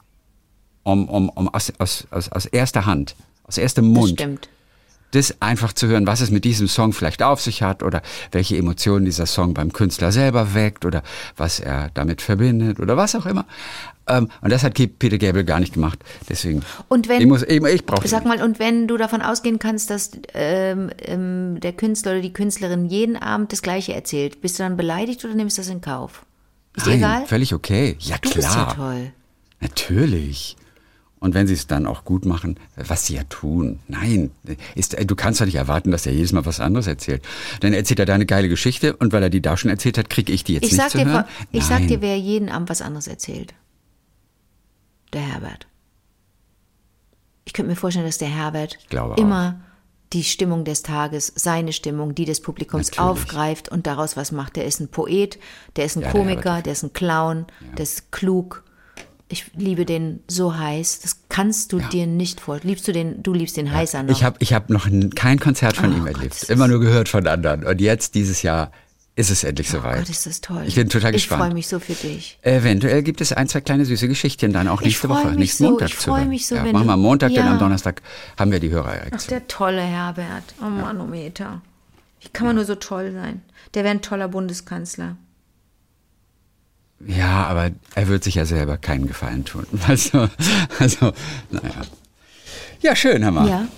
[0.82, 4.49] Um, um, um aus, aus, aus, aus erster Hand, aus erstem Das Mund, stimmt.
[5.14, 8.02] Das einfach zu hören, was es mit diesem Song vielleicht auf sich hat oder
[8.32, 11.02] welche Emotionen dieser Song beim Künstler selber weckt oder
[11.36, 13.46] was er damit verbindet oder was auch immer.
[14.06, 15.98] Ähm, und das hat Peter Gabriel gar nicht gemacht.
[16.28, 16.62] Deswegen.
[16.88, 19.88] Und wenn- ich, muss, ich, ich brauche Sag mal, und wenn du davon ausgehen kannst,
[19.88, 24.62] dass ähm, ähm, der Künstler oder die Künstlerin jeden Abend das Gleiche erzählt, bist du
[24.62, 26.26] dann beleidigt oder nimmst du das in Kauf?
[26.76, 27.26] Ist Nein, egal?
[27.26, 27.96] völlig okay.
[28.00, 28.34] Ja Du klar.
[28.44, 29.12] bist ja toll.
[29.60, 30.56] Natürlich.
[31.25, 33.81] Und wenn sie es dann auch gut machen, was sie ja tun.
[33.89, 34.31] Nein,
[34.75, 37.22] ist, äh, du kannst doch nicht erwarten, dass er jedes Mal was anderes erzählt.
[37.61, 40.31] Dann erzählt er deine geile Geschichte und weil er die da schon erzählt hat, kriege
[40.33, 41.25] ich die jetzt Ich nicht sag, zu dir, hören.
[41.51, 41.89] ich sag Nein.
[41.89, 43.55] dir, wer jeden Abend was anderes erzählt.
[45.14, 45.66] Der Herbert.
[47.47, 48.79] Ich könnte mir vorstellen, dass der Herbert
[49.16, 49.61] immer
[50.12, 53.11] die Stimmung des Tages, seine Stimmung, die des Publikums Natürlich.
[53.11, 54.57] aufgreift und daraus was macht.
[54.57, 55.39] Der ist ein Poet,
[55.77, 56.66] der ist ein Ja, der Komiker, Herbert.
[56.66, 57.47] der ist ein Clown,
[57.79, 58.62] der ist klug.
[59.35, 61.01] Ich liebe den so heiß.
[61.01, 62.68] Das kannst du dir nicht vorstellen.
[62.70, 63.20] Liebst du den?
[63.20, 64.12] Du liebst den heißer noch.
[64.16, 66.35] Ich habe ich hab noch kein Konzert von Oh ihm Gott, erlebt.
[66.35, 67.64] ist- Immer nur gehört von anderen.
[67.64, 68.70] Und jetzt, dieses Jahr,
[69.16, 69.99] ist es endlich oh soweit.
[69.99, 70.62] Gott, ist das toll.
[70.68, 71.43] Ich bin total Ich gespannt.
[71.43, 72.39] freue mich so für dich.
[72.43, 75.70] Eventuell gibt es ein, zwei kleine süße Geschichtchen dann auch Ich nächste Woche, nächsten so,
[75.70, 76.28] Montag ich zu hören.
[76.28, 77.51] mich so, ja, wenn machen wir Montag, denn Ja.
[77.53, 78.03] am Donnerstag
[78.39, 79.28] haben wir die Ach, Hörererektion.
[79.30, 80.55] der tolle Herbert.
[80.61, 81.61] Oh Manometer.
[82.20, 83.43] Wie kann man nur so toll sein?
[83.74, 85.16] Der wäre ein toller Bundeskanzler.
[87.07, 89.66] Ja, aber er wird sich ja selber keinen Gefallen tun.
[89.88, 90.28] Also,
[90.78, 91.12] also
[91.51, 91.82] naja.
[92.80, 93.49] Ja, schön, Hammer.
[93.49, 93.68] Ja.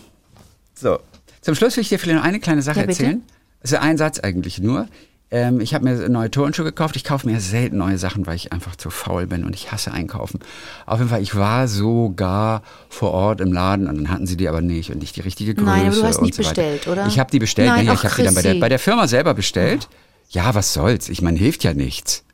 [0.75, 0.99] So,
[1.41, 3.23] zum Schluss will ich dir vielleicht noch eine kleine Sache Ja, erzählen.
[3.63, 4.89] Also ein Satz eigentlich nur.
[5.31, 6.95] Ähm, ich habe mir neue Turnschuhe gekauft.
[6.95, 9.91] Ich kaufe mir selten neue Sachen, weil ich einfach zu faul bin und ich hasse
[9.91, 10.41] einkaufen.
[10.87, 14.49] Auf jeden Fall, ich war sogar vor Ort im Laden und dann hatten sie die
[14.49, 15.67] aber nicht und nicht die richtige Größe.
[15.67, 17.07] Nein, aber du hast nicht so bestellt, oder?
[17.07, 17.69] Ich habe die bestellt.
[17.69, 19.89] Nein, ach, ich habe die dann bei der, bei der Firma selber bestellt.
[20.31, 21.09] Ja, was soll's?
[21.09, 22.25] Ich meine, hilft ja nichts.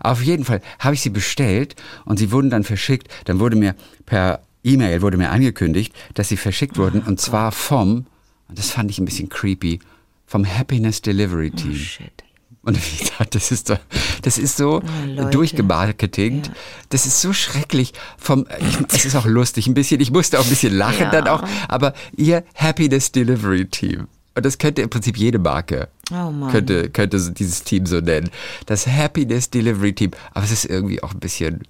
[0.00, 3.08] Auf jeden Fall habe ich sie bestellt und sie wurden dann verschickt.
[3.24, 3.74] Dann wurde mir
[4.06, 8.06] per E-Mail wurde mir angekündigt, dass sie verschickt wurden und zwar vom,
[8.48, 9.78] und das fand ich ein bisschen creepy,
[10.26, 11.72] vom Happiness Delivery Team.
[11.72, 12.24] Oh, Shit.
[12.62, 13.78] Und ich dachte, das ist doch,
[14.22, 14.80] das ist so
[15.18, 16.50] Oh, durchgemarketingt.
[16.88, 17.92] Das ist so schrecklich.
[18.16, 20.00] Vom, ich, es ist auch lustig ein bisschen.
[20.00, 21.10] Ich musste auch ein bisschen lachen Ja.
[21.10, 21.42] dann auch.
[21.68, 24.06] Aber ihr Happiness Delivery Team.
[24.34, 25.88] Und das könnte im Prinzip jede Marke.
[26.10, 26.50] Oh Mann.
[26.50, 28.30] Könnte, könnte dieses Team so nennen.
[28.66, 30.10] Das Happiness Delivery Team.
[30.32, 31.62] Aber es ist irgendwie auch ein bisschen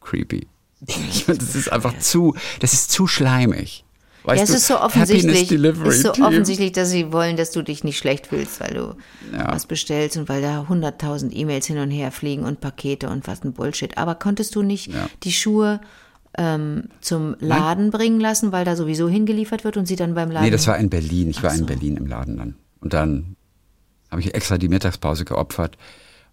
[0.00, 0.46] creepy.
[1.26, 3.84] Das ist einfach zu, das ist zu schleimig.
[4.24, 7.62] Weißt ja, es du, ist so offensichtlich, ist so offensichtlich, dass sie wollen, dass du
[7.62, 8.94] dich nicht schlecht fühlst, weil du
[9.36, 9.52] Ja.
[9.52, 13.42] was bestellst und weil da hunderttausend E-Mails hin und her fliegen und Pakete und was
[13.42, 13.98] ein Bullshit.
[13.98, 15.08] Aber konntest du nicht Ja.
[15.24, 15.80] die Schuhe
[16.38, 20.44] ähm, zum Laden bringen lassen, weil da sowieso hingeliefert wird und sie dann beim Laden.
[20.44, 21.28] Nee, das war in Berlin.
[21.28, 21.60] Ich war Ach so.
[21.62, 22.54] in Berlin im Laden dann.
[22.80, 23.36] Und dann
[24.12, 25.76] habe ich extra die Mittagspause geopfert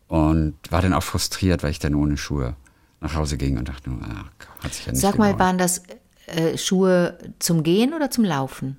[0.07, 2.55] und war dann auch frustriert, weil ich dann ohne Schuhe
[2.99, 5.39] nach Hause ging und dachte nur, ach, hat sich ja nicht Sag mal, gelohnt.
[5.39, 5.81] waren das
[6.27, 8.77] äh, Schuhe zum Gehen oder zum Laufen?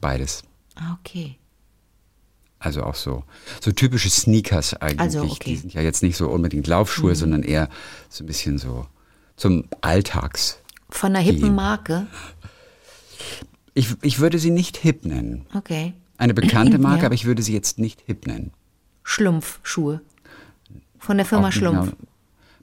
[0.00, 0.42] Beides.
[0.76, 1.36] Ah, okay.
[2.58, 3.24] Also auch so,
[3.60, 5.00] so typische Sneakers eigentlich.
[5.00, 5.50] Also, okay.
[5.50, 7.68] Die sind ja jetzt nicht so unbedingt Laufschuhe, sondern eher
[8.08, 8.86] so ein bisschen so
[9.36, 10.58] zum Alltags.
[10.88, 11.54] Von einer hippen.
[11.54, 12.06] Marke?
[13.74, 15.46] Ich, ich würde sie nicht hip nennen.
[15.54, 15.94] Okay.
[16.20, 17.06] Eine bekannte Marke, Ja.
[17.06, 18.52] aber ich würde sie jetzt nicht hip nennen.
[19.02, 20.00] Schlumpfschuhe.
[20.98, 21.90] Von der Firma Schlumpf.
[21.90, 21.96] genau.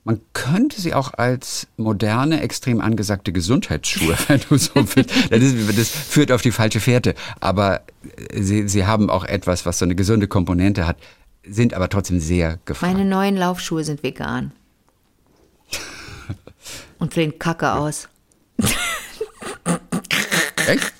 [0.04, 5.10] Man könnte sie auch als moderne, extrem angesagte Gesundheitsschuhe, wenn du so willst.
[5.30, 7.14] Das, ist, das führt auf die falsche Fährte.
[7.40, 7.82] Aber
[8.30, 10.96] äh, sie, sie haben auch etwas, was so eine gesunde Komponente hat,
[11.44, 12.94] sind aber trotzdem sehr gefragt.
[12.94, 14.52] Meine neuen Laufschuhe sind vegan.
[16.98, 18.08] Und sehen kacke aus.
[20.66, 20.92] Echt?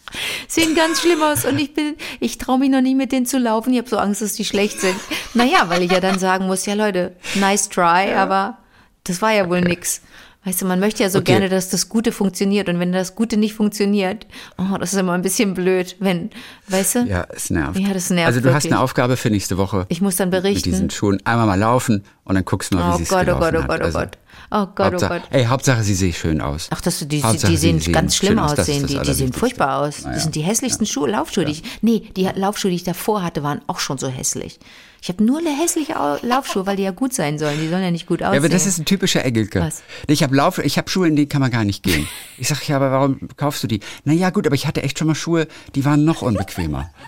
[0.59, 3.39] Sehen ganz schlimm aus und ich bin, ich traue mich noch nie mit denen zu
[3.39, 3.73] laufen.
[3.73, 4.97] Ich habe so Angst, dass die schlecht sind.
[5.35, 8.59] Naja, weil ich ja dann sagen muss, ja Leute, nice try, aber
[9.05, 10.03] das war ja wohl nix.
[10.49, 11.33] Weißt du, man möchte ja so Okay.
[11.33, 12.71] gerne, dass das Gute funktioniert.
[12.71, 14.27] Und wenn das Gute nicht funktioniert,
[14.57, 16.31] oh, das ist immer ein bisschen blöd, wenn,
[16.69, 16.99] weißt du?
[17.07, 17.79] Ja, es nervt.
[17.79, 18.73] Ja, das nervt Also du hast wirklich.
[18.73, 19.85] eine Aufgabe für nächste Woche.
[19.91, 20.71] Ich muss dann Mit berichten.
[20.71, 23.23] diesen Schuhen einmal mal laufen und dann guckst du mal, wie Oh sie es Gott,
[23.29, 23.69] oh gelaufen Gott, oh hat.
[23.69, 24.19] Gott, oh Also, Gott.
[24.51, 25.23] Oh Gott, oh Gott.
[25.31, 26.69] Ey, Hauptsache sie sehen schön aus.
[26.71, 28.59] Ach, das, die, Hauptsache, die sehen ganz schlimm aus.
[28.59, 28.87] Aussehen.
[28.87, 30.03] Die, die sehen furchtbar aus.
[30.05, 30.15] Naja.
[30.15, 31.63] Das sind die hässlichsten Schuhe, Laufschuhe, die ich.
[31.83, 34.59] Nee, die Laufschuhe, die ich davor hatte, waren auch schon so hässlich.
[35.01, 37.59] Ich habe nur hässliche Au- Laufschuhe, weil die ja gut sein sollen.
[37.61, 38.35] Die sollen ja nicht gut aussehen.
[38.35, 39.61] Ja, aber das ist ein typischer Engelke.
[39.61, 39.83] Was?
[40.09, 42.09] Ich habe Lauf, ich habe Schuhe, in denen kann man gar nicht gehen.
[42.37, 43.81] Ich sag ja, aber warum kaufst du die?
[44.05, 46.91] Na ja, gut, aber ich hatte echt schon mal Schuhe, die waren noch unbequemer.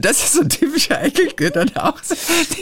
[0.00, 2.00] Das ist so ein typischer Engelke dann auch.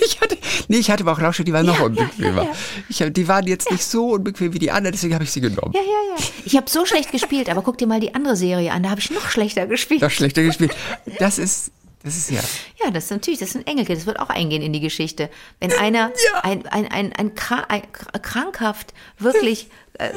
[0.02, 0.36] Ich hatte,
[0.68, 2.42] nee, ich hatte aber auch Laufschuhe, die waren noch ja, unbequemer.
[2.44, 2.56] ja, ja.
[2.88, 5.40] Ich hab, die waren jetzt nicht so unbequem wie die anderen, deswegen habe ich sie
[5.40, 5.72] genommen.
[5.74, 6.24] ja, ja, ja.
[6.44, 8.82] Ich habe so schlecht gespielt, aber guck dir mal die andere Serie an.
[8.82, 10.00] Da habe ich noch schlechter gespielt.
[10.02, 10.74] Noch schlechter gespielt.
[11.18, 11.70] Das ist,
[12.04, 12.40] das ist ja.
[12.84, 15.30] Ja, das ist natürlich, das ein Engelke, das wird auch eingehen in die Geschichte.
[15.58, 20.12] Wenn einer ein, ein, ein, ein, ein kr- krankhaft, wirklich äh, äh,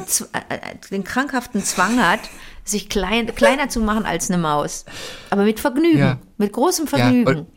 [0.49, 0.59] äh,
[0.91, 2.19] den krankhaften Zwang hat,
[2.63, 4.85] sich klein, kleiner zu machen als eine Maus.
[5.29, 6.19] Aber mit Vergnügen, Ja.
[6.38, 7.27] mit großem ja Vergnügen.
[7.27, 7.47] und,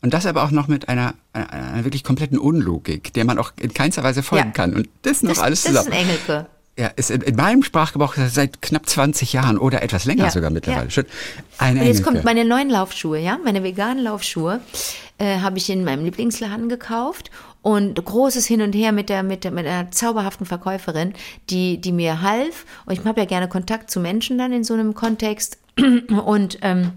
[0.00, 3.52] und das aber auch noch mit einer, einer, einer wirklich kompletten Unlogik, der man auch
[3.60, 4.52] in keinster Weise folgen Ja.
[4.52, 4.74] kann.
[4.74, 5.92] Und das noch das, alles das ist zusammen.
[5.94, 6.46] ein Engelke.
[6.76, 10.50] Ja, ist in, in meinem Sprachgebrauch seit knapp 20 Jahren oder etwas länger Ja, sogar
[10.50, 10.86] mittlerweile.
[10.86, 10.90] Ja.
[10.90, 11.04] schon.
[11.58, 14.60] Ein Und jetzt kommt meine neuen Laufschuhe, ja, meine veganen Laufschuhe
[15.18, 17.30] äh, habe ich in meinem Lieblingsladen gekauft.
[17.62, 21.14] Und großes Hin und Her mit der mit der mit einer zauberhaften Verkäuferin,
[21.48, 22.66] die die mir half.
[22.84, 25.58] Und ich habe ja gerne Kontakt zu Menschen dann in so einem Kontext.
[26.26, 26.92] Und ähm,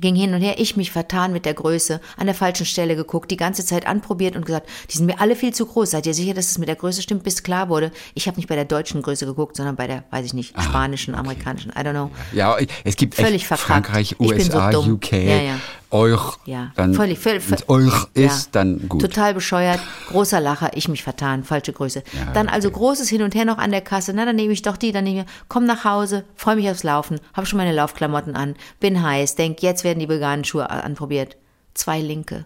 [0.00, 3.30] ging hin und her, ich mich vertan mit der Größe, an der falschen Stelle geguckt,
[3.30, 5.90] die ganze Zeit anprobiert und gesagt, die sind mir alle viel zu groß.
[5.90, 7.92] Seid ihr sicher, dass es mit der Größe stimmt, bis klar wurde?
[8.14, 11.14] Ich habe nicht bei der deutschen Größe geguckt, sondern bei der, weiß ich nicht, spanischen,
[11.14, 12.10] amerikanischen, I don't know.
[12.32, 13.86] ja, es gibt Völlig echt verkackt.
[13.86, 14.92] Frankreich, so USA, dumm.
[14.92, 15.54] UK, Ja, ja.
[15.92, 16.20] Euch.
[16.46, 19.00] Ja, dann, völlig, völlig, völlig euch ist, dann gut.
[19.00, 22.02] Total bescheuert, großer Lacher, ich mich vertan, falsche Größe.
[22.12, 22.78] Ja, dann also okay.
[22.78, 25.04] großes Hin und Her noch an der Kasse, na dann nehme ich doch die, dann
[25.04, 29.02] nehme ich, komm nach Hause, freue mich aufs Laufen, habe schon meine Laufklamotten an, bin
[29.02, 31.36] heiß, denk, jetzt werden die veganen Schuhe anprobiert.
[31.74, 32.44] Zwei linke.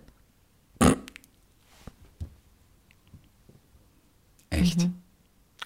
[4.51, 4.80] Echt?
[4.80, 4.94] Mhm.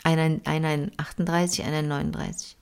[0.03, 2.57] Einer, einer in 38, einer in 39.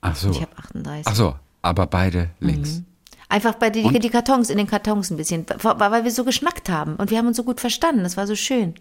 [0.00, 0.30] Ach so.
[0.30, 1.06] Ich habe 38.
[1.06, 2.82] Ach so, aber beide links.
[3.28, 6.96] Einfach bei die, die Kartons, in den Kartons ein bisschen, weil wir so geschnackt haben
[6.96, 8.74] und wir haben uns so gut verstanden, das war so schön.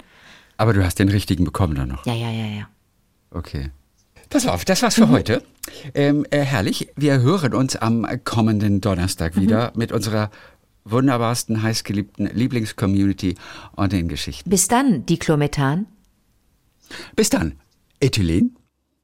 [0.58, 2.06] Aber du hast den richtigen bekommen dann noch.
[2.06, 2.68] Ja, ja, ja, ja.
[3.32, 3.72] Okay.
[4.30, 4.84] Pass auf, das Mhm.
[4.84, 5.44] war's für heute.
[5.94, 6.90] Ähm, äh, herrlich.
[6.96, 9.42] Wir hören uns am kommenden Donnerstag Mhm.
[9.42, 10.30] wieder mit unserer
[10.84, 13.36] wunderbarsten, heißgeliebten Lieblingscommunity
[13.76, 14.50] und den Geschichten.
[14.50, 15.88] Bis dann, Diclomethan.
[17.16, 17.54] Bis dann.
[18.00, 18.56] Ethylen.